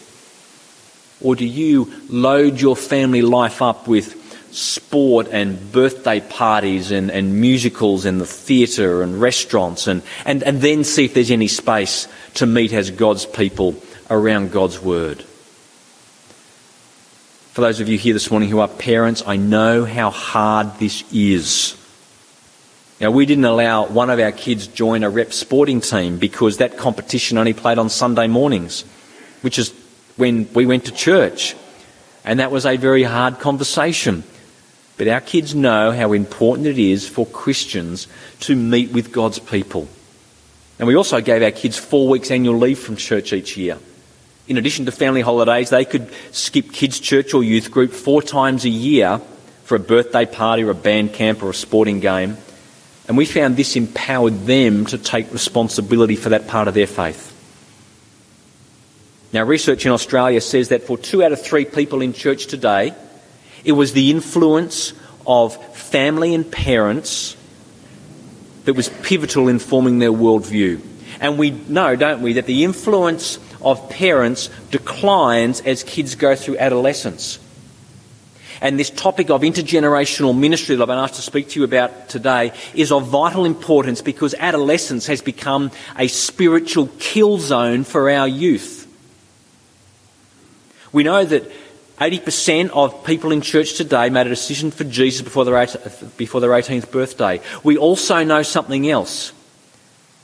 Or 1.21 1.35
do 1.35 1.45
you 1.45 1.93
load 2.09 2.61
your 2.61 2.77
family 2.77 3.21
life 3.21 3.61
up 3.61 3.89
with 3.89 4.15
sport 4.55 5.27
and 5.33 5.73
birthday 5.73 6.21
parties 6.21 6.93
and, 6.93 7.11
and 7.11 7.41
musicals 7.41 8.05
and 8.05 8.21
the 8.21 8.27
theatre 8.27 9.03
and 9.03 9.21
restaurants 9.21 9.89
and, 9.89 10.05
and, 10.25 10.45
and 10.45 10.61
then 10.61 10.85
see 10.85 11.07
if 11.07 11.15
there's 11.15 11.33
any 11.33 11.49
space 11.49 12.07
to 12.35 12.47
meet 12.47 12.73
as 12.73 12.93
God's 12.93 13.27
people 13.27 13.75
around 14.09 14.53
God's 14.53 14.81
Word. 14.81 15.21
For 17.55 17.63
those 17.63 17.81
of 17.81 17.89
you 17.89 17.99
here 17.99 18.15
this 18.15 18.31
morning 18.31 18.51
who 18.51 18.61
are 18.61 18.69
parents, 18.69 19.21
I 19.27 19.35
know 19.35 19.85
how 19.85 20.11
hard 20.11 20.79
this 20.79 21.03
is. 21.13 21.75
Now, 23.01 23.13
we 23.13 23.27
didn't 23.27 23.45
allow 23.45 23.87
one 23.87 24.11
of 24.11 24.19
our 24.19 24.33
kids 24.33 24.67
join 24.67 25.05
a 25.05 25.11
rep 25.11 25.33
sporting 25.33 25.81
team 25.81 26.19
because 26.19 26.57
that 26.57 26.77
competition 26.77 27.39
only 27.39 27.53
played 27.53 27.79
on 27.79 27.89
Sunday 27.91 28.27
mornings, 28.27 28.83
which 29.43 29.59
is 29.59 29.73
when 30.17 30.53
we 30.53 30.67
went 30.67 30.87
to 30.87 30.93
church. 30.93 31.55
And 32.25 32.41
that 32.41 32.51
was 32.51 32.67
a 32.67 32.77
very 32.77 33.05
hard 33.05 33.39
conversation. 33.39 34.25
But 34.97 35.07
our 35.07 35.21
kids 35.21 35.55
know 35.55 35.93
how 35.93 36.13
important 36.13 36.67
it 36.67 36.79
is 36.79 37.09
for 37.09 37.25
Christians 37.25 38.09
to 38.41 38.57
meet 38.57 38.93
with 38.93 39.13
God's 39.13 39.39
people. 39.39 39.87
And 40.81 40.89
we 40.89 40.97
also 40.97 41.21
gave 41.21 41.41
our 41.43 41.53
kids 41.53 41.79
four 41.79 42.09
weeks 42.09 42.33
annual 42.33 42.59
leave 42.59 42.81
from 42.81 42.97
church 42.97 43.33
each 43.33 43.57
year. 43.57 43.79
In 44.49 44.57
addition 44.57 44.87
to 44.87 44.93
family 44.93 45.21
holidays, 45.21 45.71
they 45.71 45.85
could 45.85 46.11
skip 46.33 46.73
kids' 46.73 46.99
church 46.99 47.33
or 47.33 47.45
youth 47.45 47.71
group 47.71 47.93
four 47.93 48.23
times 48.23 48.65
a 48.65 48.71
year 48.71 49.21
for 49.65 49.77
a 49.77 49.81
birthday 49.81 50.27
party 50.27 50.65
or 50.65 50.71
a 50.71 50.75
band 50.75 51.13
camp 51.13 51.45
or 51.45 51.51
a 51.51 51.55
sporting 51.55 52.01
game. 52.01 52.37
And 53.09 53.17
we 53.17 53.25
found 53.25 53.57
this 53.57 53.75
empowered 53.75 54.47
them 54.47 54.85
to 54.87 54.99
take 54.99 55.33
responsibility 55.33 56.15
for 56.15 56.29
that 56.29 56.47
part 56.47 56.69
of 56.69 56.75
their 56.75 56.87
faith. 56.87 57.35
Now, 59.33 59.45
research 59.45 59.85
in 59.87 59.93
Australia 59.93 60.41
says 60.41 60.69
that 60.69 60.83
for 60.83 60.97
two 60.97 61.23
out 61.23 61.33
of 61.33 61.43
three 61.43 61.65
people 61.65 62.03
in 62.03 62.13
church 62.13 62.47
today, 62.47 62.95
it 63.65 63.73
was 63.73 63.93
the 63.93 64.11
influence 64.11 64.93
of 65.27 65.57
family 65.75 66.35
and 66.35 66.51
parents 66.51 67.37
that 68.65 68.75
was 68.75 68.89
pivotal 69.03 69.49
in 69.49 69.59
forming 69.59 69.99
their 69.99 70.13
worldview. 70.13 70.81
And 71.21 71.39
we 71.39 71.51
know, 71.51 71.97
don't 71.97 72.23
we, 72.23 72.35
that 72.35 72.47
the 72.47 72.65
influence 72.65 73.39
of 73.61 73.91
parents 73.91 74.51
declines 74.71 75.61
as 75.63 75.83
kids 75.83 76.15
go 76.15 76.35
through 76.37 76.59
adolescence. 76.59 77.39
And 78.61 78.79
this 78.79 78.91
topic 78.91 79.31
of 79.31 79.43
intergenerational 79.43 80.37
ministry 80.37 80.77
that 80.77 80.83
I've 80.83 80.89
been 80.89 80.99
asked 80.99 81.15
to 81.15 81.23
speak 81.23 81.49
to 81.51 81.61
you 81.61 81.65
about 81.65 82.09
today 82.09 82.53
is 82.75 82.91
of 82.91 83.07
vital 83.07 83.45
importance 83.45 84.03
because 84.03 84.35
adolescence 84.35 85.07
has 85.07 85.23
become 85.23 85.71
a 85.97 86.09
spiritual 86.09 86.89
kill 86.99 87.39
zone 87.39 87.85
for 87.85 88.11
our 88.11 88.27
youth. 88.27 88.87
We 90.93 91.03
know 91.03 91.25
that 91.25 91.51
80% 91.99 92.71
of 92.71 93.05
people 93.05 93.33
in 93.33 93.41
church 93.41 93.75
today 93.75 94.09
made 94.09 94.27
a 94.27 94.31
decision 94.31 94.71
for 94.71 94.85
Jesus 94.85 95.23
before 95.23 95.45
their, 95.45 95.67
before 96.17 96.41
their 96.41 96.51
18th 96.51 96.91
birthday. 96.91 97.41
We 97.65 97.77
also 97.77 98.25
know 98.25 98.43
something 98.43 98.89
else 98.89 99.33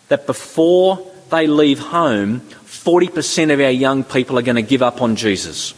that 0.08 0.26
before 0.26 1.10
they 1.30 1.46
leave 1.46 1.78
home, 1.78 2.40
40% 2.40 3.52
of 3.52 3.60
our 3.60 3.70
young 3.70 4.04
people 4.04 4.38
are 4.38 4.42
going 4.42 4.56
to 4.56 4.62
give 4.62 4.82
up 4.82 5.02
on 5.02 5.16
Jesus. 5.16 5.74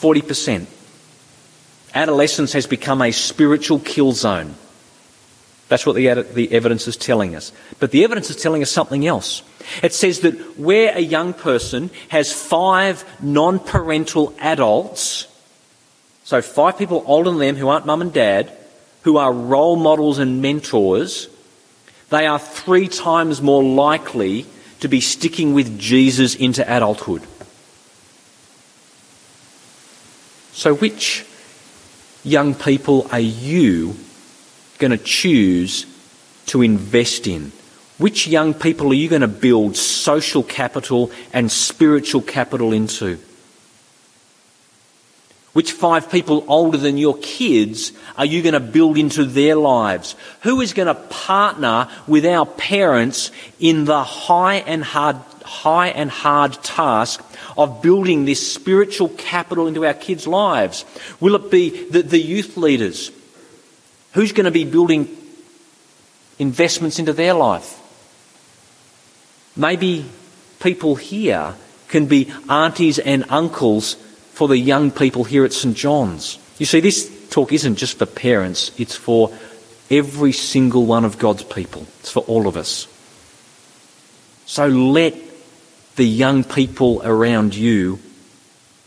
40%. 0.00 0.66
Adolescence 1.94 2.52
has 2.52 2.66
become 2.66 3.02
a 3.02 3.10
spiritual 3.10 3.78
kill 3.80 4.12
zone. 4.12 4.54
That's 5.68 5.86
what 5.86 5.94
the, 5.94 6.22
the 6.22 6.52
evidence 6.52 6.88
is 6.88 6.96
telling 6.96 7.36
us. 7.36 7.52
But 7.78 7.90
the 7.90 8.02
evidence 8.02 8.30
is 8.30 8.36
telling 8.36 8.62
us 8.62 8.70
something 8.70 9.06
else. 9.06 9.42
It 9.82 9.94
says 9.94 10.20
that 10.20 10.58
where 10.58 10.96
a 10.96 11.00
young 11.00 11.32
person 11.32 11.90
has 12.08 12.32
five 12.32 13.04
non 13.22 13.60
parental 13.60 14.34
adults, 14.40 15.28
so 16.24 16.42
five 16.42 16.78
people 16.78 17.04
older 17.06 17.30
than 17.30 17.38
them 17.38 17.56
who 17.56 17.68
aren't 17.68 17.86
mum 17.86 18.02
and 18.02 18.12
dad, 18.12 18.52
who 19.02 19.16
are 19.16 19.32
role 19.32 19.76
models 19.76 20.18
and 20.18 20.42
mentors, 20.42 21.28
they 22.08 22.26
are 22.26 22.38
three 22.38 22.88
times 22.88 23.40
more 23.40 23.62
likely 23.62 24.46
to 24.80 24.88
be 24.88 25.00
sticking 25.00 25.54
with 25.54 25.78
Jesus 25.78 26.34
into 26.34 26.68
adulthood. 26.68 27.22
So, 30.60 30.74
which 30.74 31.24
young 32.22 32.54
people 32.54 33.06
are 33.10 33.18
you 33.18 33.96
going 34.78 34.90
to 34.90 34.98
choose 34.98 35.86
to 36.48 36.60
invest 36.60 37.26
in? 37.26 37.52
Which 37.96 38.26
young 38.26 38.52
people 38.52 38.90
are 38.90 38.94
you 38.94 39.08
going 39.08 39.22
to 39.22 39.26
build 39.26 39.74
social 39.74 40.42
capital 40.42 41.12
and 41.32 41.50
spiritual 41.50 42.20
capital 42.20 42.74
into? 42.74 43.18
Which 45.54 45.72
five 45.72 46.12
people 46.12 46.44
older 46.46 46.76
than 46.76 46.98
your 46.98 47.16
kids 47.22 47.92
are 48.18 48.26
you 48.26 48.42
going 48.42 48.52
to 48.52 48.60
build 48.60 48.98
into 48.98 49.24
their 49.24 49.56
lives? 49.56 50.14
Who 50.42 50.60
is 50.60 50.74
going 50.74 50.88
to 50.88 50.94
partner 50.94 51.88
with 52.06 52.26
our 52.26 52.44
parents 52.44 53.30
in 53.60 53.86
the 53.86 54.04
high 54.04 54.56
and 54.56 54.84
hard, 54.84 55.16
high 55.50 55.88
and 55.88 56.08
hard 56.08 56.52
task 56.62 57.20
of 57.58 57.82
building 57.82 58.24
this 58.24 58.52
spiritual 58.52 59.08
capital 59.08 59.66
into 59.66 59.84
our 59.84 59.94
kids' 59.94 60.26
lives? 60.28 60.84
Will 61.18 61.34
it 61.34 61.50
be 61.50 61.90
the, 61.90 62.02
the 62.02 62.20
youth 62.20 62.56
leaders? 62.56 63.10
Who's 64.12 64.32
going 64.32 64.44
to 64.44 64.52
be 64.52 64.64
building 64.64 65.16
investments 66.38 67.00
into 67.00 67.12
their 67.12 67.34
life? 67.34 67.76
Maybe 69.56 70.06
people 70.60 70.94
here 70.94 71.54
can 71.88 72.06
be 72.06 72.32
aunties 72.48 73.00
and 73.00 73.24
uncles 73.28 73.94
for 74.32 74.46
the 74.46 74.56
young 74.58 74.92
people 74.92 75.24
here 75.24 75.44
at 75.44 75.52
St 75.52 75.76
John's. 75.76 76.38
You 76.58 76.66
see, 76.66 76.78
this 76.78 77.28
talk 77.30 77.52
isn't 77.52 77.74
just 77.74 77.98
for 77.98 78.06
parents, 78.06 78.70
it's 78.78 78.94
for 78.94 79.36
every 79.90 80.32
single 80.32 80.86
one 80.86 81.04
of 81.04 81.18
God's 81.18 81.42
people. 81.42 81.86
It's 81.98 82.12
for 82.12 82.22
all 82.28 82.46
of 82.46 82.56
us. 82.56 82.86
So 84.46 84.68
let 84.68 85.29
the 86.00 86.06
young 86.06 86.44
people 86.44 87.02
around 87.04 87.54
you 87.54 87.98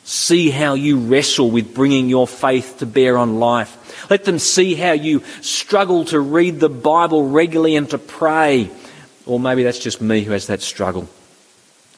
see 0.04 0.49
how 0.49 0.73
you 0.73 0.97
wrestle 0.97 1.52
with 1.52 1.76
bringing 1.76 2.10
your 2.10 2.28
faith 2.28 2.80
to 2.80 2.88
bear 2.88 3.19
on 3.19 3.39
life. 3.39 4.10
Let 4.10 4.26
them 4.26 4.39
see 4.39 4.73
how 4.73 4.93
you 4.93 5.21
struggle 5.41 6.06
to 6.06 6.19
read 6.19 6.60
the 6.60 6.69
Bible 6.69 7.30
regularly 7.30 7.76
and 7.76 7.88
to 7.91 7.99
pray. 7.99 8.71
Or 9.28 9.39
maybe 9.39 9.62
that's 9.62 9.78
just 9.78 10.02
me 10.02 10.23
who 10.23 10.32
has 10.32 10.47
that 10.47 10.63
struggle. 10.63 11.08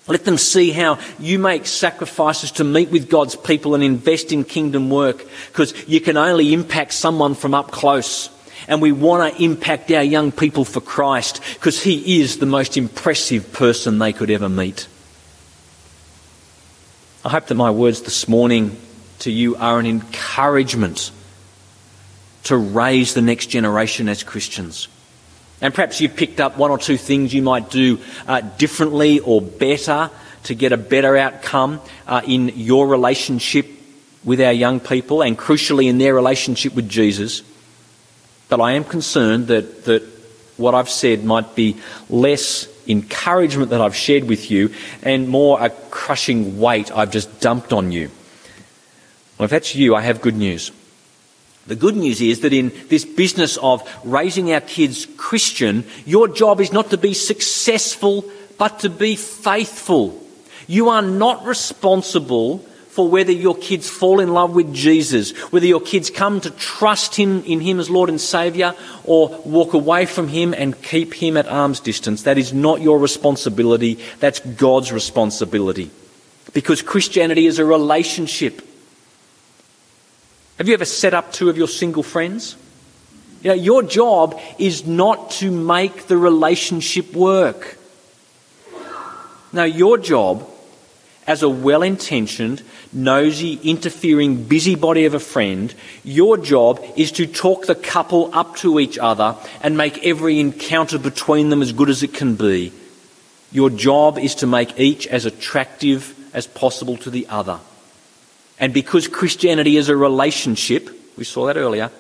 Let 0.10 0.25
them 0.25 0.38
see 0.38 0.71
how 0.71 0.99
you 1.17 1.39
make 1.39 1.65
sacrifices 1.65 2.51
to 2.51 2.65
meet 2.65 2.91
with 2.91 3.10
God's 3.10 3.38
people 3.38 3.73
and 3.73 3.86
invest 3.86 4.34
in 4.34 4.43
kingdom 4.43 4.89
work 4.89 5.23
because 5.47 5.73
you 5.88 6.01
can 6.01 6.17
only 6.17 6.54
impact 6.54 6.91
someone 6.91 7.36
from 7.36 7.54
up 7.54 7.71
close. 7.71 8.30
And 8.67 8.82
we 8.82 8.91
want 8.91 9.34
to 9.34 9.41
impact 9.41 9.89
our 9.91 10.04
young 10.04 10.34
people 10.34 10.65
for 10.65 10.82
Christ 10.82 11.39
because 11.54 11.82
He 11.82 12.19
is 12.19 12.39
the 12.39 12.45
most 12.45 12.75
impressive 12.75 13.54
person 13.54 13.97
they 13.97 14.12
could 14.12 14.30
ever 14.30 14.49
meet. 14.49 14.89
I 17.25 17.29
hope 17.29 17.47
that 17.47 17.55
my 17.55 17.71
words 17.71 18.03
this 18.03 18.27
morning 18.27 18.77
to 19.19 19.31
you 19.31 19.55
are 19.55 19.79
an 19.79 19.88
encouragement 19.88 21.09
to 22.43 22.55
raise 22.55 23.15
the 23.15 23.21
next 23.23 23.47
generation 23.47 24.07
as 24.09 24.21
Christians. 24.21 24.88
And 25.59 25.73
perhaps 25.73 25.99
you've 25.99 26.15
picked 26.15 26.39
up 26.39 26.59
one 26.59 26.69
or 26.69 26.77
two 26.77 26.97
things 26.97 27.33
you 27.33 27.41
might 27.41 27.71
do 27.71 27.99
uh, 28.27 28.41
differently 28.41 29.21
or 29.21 29.41
better 29.41 30.11
to 30.43 30.53
get 30.53 30.71
a 30.71 30.77
better 30.77 31.17
outcome 31.17 31.81
uh, 32.05 32.21
in 32.27 32.49
your 32.49 32.88
relationship 32.88 33.65
with 34.23 34.39
our 34.39 34.53
young 34.53 34.79
people 34.79 35.23
and 35.23 35.35
crucially 35.35 35.89
in 35.89 35.97
their 35.97 36.13
relationship 36.13 36.75
with 36.75 36.88
Jesus. 36.88 37.41
But 38.49 38.61
I 38.61 38.73
am 38.73 38.83
concerned 38.83 39.47
that, 39.47 39.85
that 39.85 40.03
what 40.57 40.75
I've 40.75 40.91
said 40.91 41.23
might 41.23 41.55
be 41.55 41.77
less 42.07 42.67
encouragement 42.88 43.69
that 43.71 43.82
I've 43.82 43.95
shared 43.95 44.26
with 44.26 44.52
you 44.52 44.74
and 45.02 45.28
more 45.28 45.62
a 45.62 45.69
crushing 45.69 46.60
weight 46.60 46.91
I've 46.91 47.12
just 47.12 47.39
dumped 47.39 47.74
on 47.74 47.91
you. 47.91 48.12
Well, 49.38 49.45
if 49.45 49.52
that's 49.52 49.76
you, 49.76 49.95
I 49.95 50.02
have 50.02 50.21
good 50.21 50.36
news. 50.36 50.71
The 51.67 51.76
good 51.76 51.95
news 51.95 52.21
is 52.21 52.41
that 52.41 52.54
in 52.54 52.71
this 52.89 53.06
business 53.06 53.58
of 53.58 53.82
raising 54.04 54.54
our 54.54 54.62
kids 54.62 55.08
Christian, 55.17 55.84
your 56.06 56.28
job 56.28 56.62
is 56.62 56.71
not 56.71 56.91
to 56.91 56.98
be 56.98 57.13
successful, 57.13 58.24
but 58.58 58.80
to 58.82 58.89
be 58.89 59.15
faithful. 59.15 60.21
You 60.67 60.89
are 60.89 61.02
not 61.02 61.45
responsible 61.45 62.65
for 62.95 63.10
whether 63.10 63.34
your 63.34 63.58
kids 63.58 63.89
fall 63.89 64.21
in 64.21 64.34
love 64.34 64.55
with 64.55 64.73
Jesus, 64.73 65.31
whether 65.51 65.65
your 65.65 65.81
kids 65.81 66.10
come 66.10 66.39
to 66.39 66.49
trust 66.51 67.13
Him 67.13 67.43
in 67.43 67.60
Him 67.60 67.77
as 67.77 67.89
Lord 67.89 68.08
and 68.08 68.21
Saviour, 68.21 68.73
or 69.03 69.38
walk 69.43 69.73
away 69.73 70.05
from 70.05 70.29
Him 70.29 70.53
and 70.53 70.81
keep 70.81 71.13
Him 71.13 71.36
at 71.36 71.45
arm's 71.45 71.81
distance. 71.81 72.23
That 72.23 72.38
is 72.38 72.53
not 72.53 72.79
your 72.79 72.97
responsibility, 72.97 73.99
that's 74.21 74.39
God's 74.39 74.93
responsibility. 74.93 75.91
Because 76.53 76.81
Christianity 76.81 77.47
is 77.47 77.60
a 77.60 77.65
relationship. 77.65 78.62
Have 80.58 80.69
you 80.69 80.73
ever 80.73 80.86
set 80.86 81.13
up 81.13 81.34
two 81.34 81.49
of 81.49 81.58
your 81.58 81.67
single 81.67 82.01
friends? 82.01 82.55
You 83.43 83.49
know, 83.49 83.55
your 83.55 83.84
job 83.84 84.39
is 84.58 84.88
not 84.88 85.31
to 85.31 85.51
make 85.51 86.08
the 86.08 86.15
relationship 86.15 87.13
work. 87.13 87.77
Now, 89.51 89.65
your 89.65 89.97
job 89.97 90.49
as 91.27 91.43
a 91.43 91.49
well 91.49 91.81
intentioned, 91.81 92.63
nosy, 92.95 93.60
interfering 93.63 94.45
busybody 94.45 95.05
of 95.05 95.13
a 95.13 95.19
friend, 95.19 95.73
your 96.03 96.38
job 96.38 96.84
is 96.95 97.12
to 97.13 97.27
talk 97.27 97.65
the 97.65 97.75
couple 97.75 98.34
up 98.34 98.55
to 98.58 98.79
each 98.79 98.97
other 98.97 99.36
and 99.62 99.77
make 99.77 100.05
every 100.05 100.39
encounter 100.39 100.97
between 100.97 101.49
them 101.49 101.62
as 101.62 101.73
good 101.73 101.89
as 101.89 102.01
it 102.01 102.13
can 102.13 102.36
be. 102.36 102.71
Your 103.51 103.69
job 103.69 104.17
is 104.17 104.36
to 104.36 104.47
make 104.47 104.79
each 104.79 105.08
as 105.08 105.25
attractive 105.25 106.15
as 106.34 106.47
possible 106.47 106.97
to 106.97 107.10
the 107.10 107.27
other. 107.27 107.60
And 108.60 108.73
because 108.73 109.08
Christianity 109.08 109.77
is 109.77 109.89
a 109.89 109.97
relationship, 109.97 110.89
we 111.17 111.25
saw 111.25 111.47
that 111.47 111.58
earlier, 111.58 111.91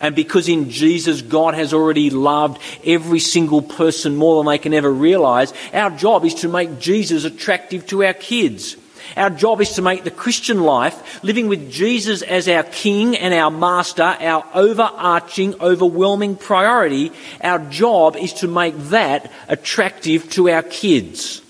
and 0.00 0.14
because 0.14 0.48
in 0.48 0.70
Jesus 0.70 1.22
God 1.22 1.54
has 1.54 1.72
already 1.72 2.10
loved 2.10 2.60
every 2.84 3.18
single 3.18 3.62
person 3.62 4.16
more 4.16 4.42
than 4.42 4.50
they 4.50 4.58
can 4.58 4.74
ever 4.74 4.92
realize, 4.92 5.52
our 5.72 5.90
job 5.90 6.24
is 6.24 6.34
to 6.36 6.48
make 6.48 6.78
Jesus 6.78 7.24
attractive 7.24 7.86
to 7.88 8.04
our 8.04 8.14
kids. 8.14 8.76
Our 9.16 9.30
job 9.30 9.60
is 9.60 9.72
to 9.72 9.82
make 9.82 10.04
the 10.04 10.10
Christian 10.10 10.62
life, 10.62 11.22
living 11.22 11.48
with 11.48 11.70
Jesus 11.70 12.22
as 12.22 12.48
our 12.48 12.62
King 12.62 13.16
and 13.16 13.34
our 13.34 13.50
Master, 13.50 14.02
our 14.02 14.44
overarching, 14.54 15.60
overwhelming 15.60 16.36
priority, 16.36 17.12
our 17.40 17.58
job 17.58 18.16
is 18.16 18.32
to 18.34 18.48
make 18.48 18.76
that 18.90 19.30
attractive 19.48 20.30
to 20.30 20.50
our 20.50 20.62
kids. 20.62 21.42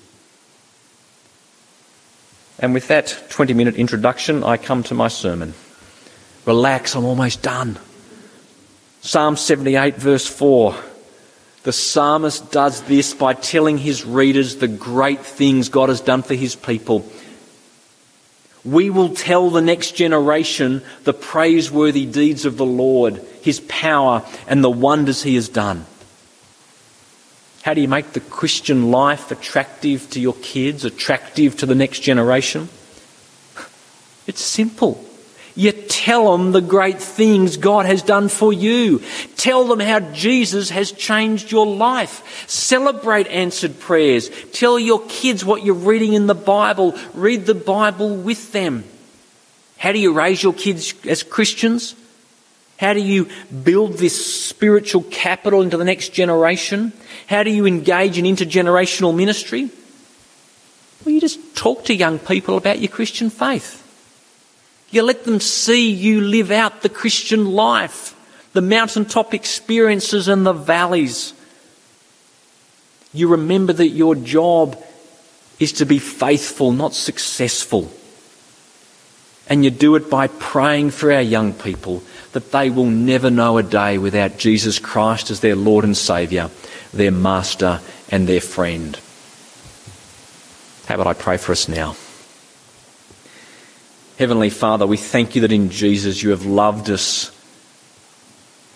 And 2.59 2.75
with 2.75 2.89
that 2.89 3.25
20 3.31 3.55
minute 3.55 3.77
introduction, 3.77 4.45
I 4.45 4.57
come 4.57 4.83
to 4.85 4.95
my 4.95 5.09
sermon. 5.09 5.55
Relax, 6.47 6.95
I'm 6.95 7.05
almost 7.05 7.43
done. 7.43 7.79
Psalm 9.01 9.37
78, 9.37 9.97
verse 9.97 10.27
4. 10.27 10.77
The 11.65 11.73
psalmist 11.73 12.51
does 12.51 12.83
this 12.83 13.15
by 13.15 13.35
telling 13.35 13.79
his 13.79 14.05
readers 14.05 14.57
the 14.57 14.69
great 14.69 15.21
things 15.21 15.69
God 15.69 15.89
has 15.89 16.01
done 16.01 16.23
for 16.23 16.35
his 16.35 16.57
people. 16.57 17.09
We 18.65 18.91
will 18.91 19.15
tell 19.15 19.51
the 19.51 19.61
next 19.61 19.93
generation 19.93 20.83
the 21.05 21.13
praiseworthy 21.13 22.07
deeds 22.07 22.45
of 22.45 22.57
the 22.57 22.67
Lord, 22.67 23.17
his 23.43 23.61
power, 23.61 24.25
and 24.47 24.63
the 24.63 24.71
wonders 24.71 25.23
he 25.23 25.35
has 25.35 25.49
done. 25.49 25.87
How 27.63 27.75
do 27.75 27.81
you 27.81 27.89
make 27.89 28.13
the 28.13 28.21
Christian 28.21 28.91
life 28.91 29.31
attractive 29.31 30.11
to 30.11 30.21
your 30.21 30.35
kids, 30.35 30.85
attractive 30.85 31.57
to 31.59 31.67
the 31.67 31.75
next 31.75 32.01
generation? 32.01 32.69
It's 34.25 34.41
simple. 34.41 35.05
You 35.55 35.73
tell 35.73 36.37
them 36.37 36.53
the 36.53 36.63
great 36.63 37.01
things 37.01 37.59
God 37.59 37.85
has 37.85 38.03
done 38.03 38.29
for 38.29 38.53
you. 38.53 39.03
Tell 39.37 39.67
them 39.67 39.81
how 39.81 40.01
Jesus 40.01 40.71
has 40.71 40.93
changed 40.93 41.53
your 41.53 41.67
life. 41.67 42.49
Celebrate 42.49 43.27
answered 43.27 43.79
prayers. 43.79 44.31
Tell 44.53 44.79
your 44.79 45.03
kids 45.09 45.45
what 45.45 45.63
you're 45.63 45.75
reading 45.75 46.15
in 46.15 46.27
the 46.27 46.35
Bible. 46.35 46.97
Read 47.13 47.45
the 47.45 47.55
Bible 47.55 48.17
with 48.17 48.53
them. 48.53 48.85
How 49.77 49.93
do 49.93 49.99
you 49.99 50.13
raise 50.13 50.43
your 50.43 50.55
kids 50.55 50.95
as 51.07 51.23
Christians? 51.23 51.97
How 52.79 52.95
do 52.95 53.01
you 53.01 53.29
build 53.65 53.95
this 53.95 54.45
spiritual 54.45 55.03
capital 55.05 55.61
into 55.61 55.77
the 55.77 55.85
next 55.85 56.11
generation? 56.11 56.93
How 57.27 57.43
do 57.43 57.51
you 57.51 57.67
engage 57.67 58.17
in 58.17 58.25
intergenerational 58.25 59.15
ministry? 59.15 59.71
Well, 61.05 61.15
you 61.15 61.21
just 61.21 61.55
talk 61.55 61.85
to 61.87 61.95
young 61.95 62.19
people 62.19 62.57
about 62.57 62.79
your 62.79 62.89
Christian 62.89 63.29
faith. 63.29 63.82
You 64.93 65.03
let 65.03 65.25
them 65.25 65.41
see 65.41 65.91
you 65.91 66.21
live 66.21 66.51
out 66.51 66.83
the 66.83 66.89
Christian 66.91 67.51
life, 67.51 68.15
the 68.53 68.61
mountaintop 68.61 69.33
experiences 69.33 70.29
and 70.29 70.47
the 70.47 70.53
valleys. 70.53 71.33
You 73.15 73.29
remember 73.29 73.73
that 73.73 73.89
your 73.89 74.15
job 74.15 74.77
is 75.59 75.73
to 75.75 75.87
be 75.87 75.99
faithful, 75.99 76.73
not 76.73 76.93
successful. 76.93 77.91
And 79.49 79.65
you 79.65 79.71
do 79.71 79.97
it 79.97 80.11
by 80.11 80.27
praying 80.27 80.91
for 80.91 81.11
our 81.11 81.23
young 81.23 81.55
people 81.55 82.03
that 82.33 82.53
they 82.53 82.69
will 82.69 82.87
never 82.87 83.31
know 83.31 83.57
a 83.57 83.63
day 83.63 83.97
without 83.97 84.39
Jesus 84.39 84.79
Christ 84.79 85.31
as 85.31 85.41
their 85.41 85.57
Lord 85.57 85.85
and 85.85 85.97
Saviour, 85.97 86.51
their 86.93 87.11
Master 87.11 87.81
and 88.11 88.27
their 88.27 88.41
friend. 88.43 88.99
How 90.87 90.97
about 90.97 91.07
I 91.07 91.15
pray 91.15 91.39
for 91.39 91.53
us 91.53 91.67
now? 91.67 91.97
Heavenly 94.19 94.51
Father, 94.51 94.87
we 94.87 94.99
thank 94.99 95.35
you 95.35 95.41
that 95.41 95.53
in 95.53 95.71
Jesus 95.71 96.23
you 96.23 96.31
have 96.31 96.45
loved 96.45 96.91
us 96.91 97.31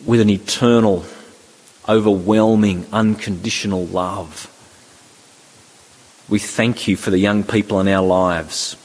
with 0.05 0.20
an 0.20 0.31
eternal, 0.31 1.05
overwhelming, 1.87 2.87
unconditional 2.90 3.87
love. 3.87 4.51
We 6.31 6.38
thank 6.38 6.88
you 6.88 6.96
for 6.96 7.11
the 7.11 7.18
young 7.18 7.44
people 7.44 7.81
in 7.81 7.88
our 7.88 8.05
lives. 8.05 8.77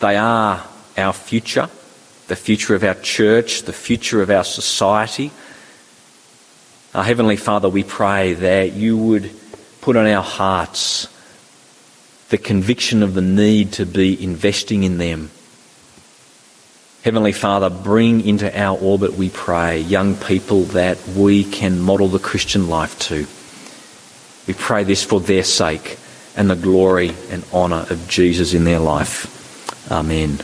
They 0.00 0.16
are 0.16 0.66
our 0.98 1.12
future, 1.12 1.70
the 2.26 2.36
future 2.36 2.74
of 2.74 2.82
our 2.82 2.94
church, 2.96 3.62
the 3.62 3.72
future 3.72 4.20
of 4.20 4.30
our 4.30 4.44
society. 4.44 5.30
Our 6.92 7.04
Heavenly 7.04 7.36
Father, 7.36 7.68
we 7.68 7.84
pray 7.84 8.34
that 8.34 8.72
you 8.72 8.98
would 8.98 9.30
put 9.80 9.96
on 9.96 10.06
our 10.06 10.22
hearts 10.22 11.06
the 12.30 12.38
conviction 12.38 13.04
of 13.04 13.14
the 13.14 13.22
need 13.22 13.72
to 13.74 13.86
be 13.86 14.22
investing 14.22 14.82
in 14.82 14.98
them 14.98 15.30
Heavenly 17.04 17.32
Father, 17.32 17.68
bring 17.68 18.26
into 18.26 18.48
our 18.58 18.78
orbit, 18.78 19.12
we 19.12 19.28
pray, 19.28 19.78
young 19.78 20.16
people 20.16 20.62
that 20.72 21.06
we 21.06 21.44
can 21.44 21.78
model 21.78 22.08
the 22.08 22.18
Christian 22.18 22.70
life 22.70 22.98
to. 23.00 23.26
We 24.46 24.54
pray 24.54 24.84
this 24.84 25.04
for 25.04 25.20
their 25.20 25.44
sake 25.44 25.98
and 26.34 26.48
the 26.48 26.56
glory 26.56 27.12
and 27.28 27.44
honour 27.52 27.84
of 27.90 28.08
Jesus 28.08 28.54
in 28.54 28.64
their 28.64 28.78
life. 28.78 29.92
Amen. 29.92 30.38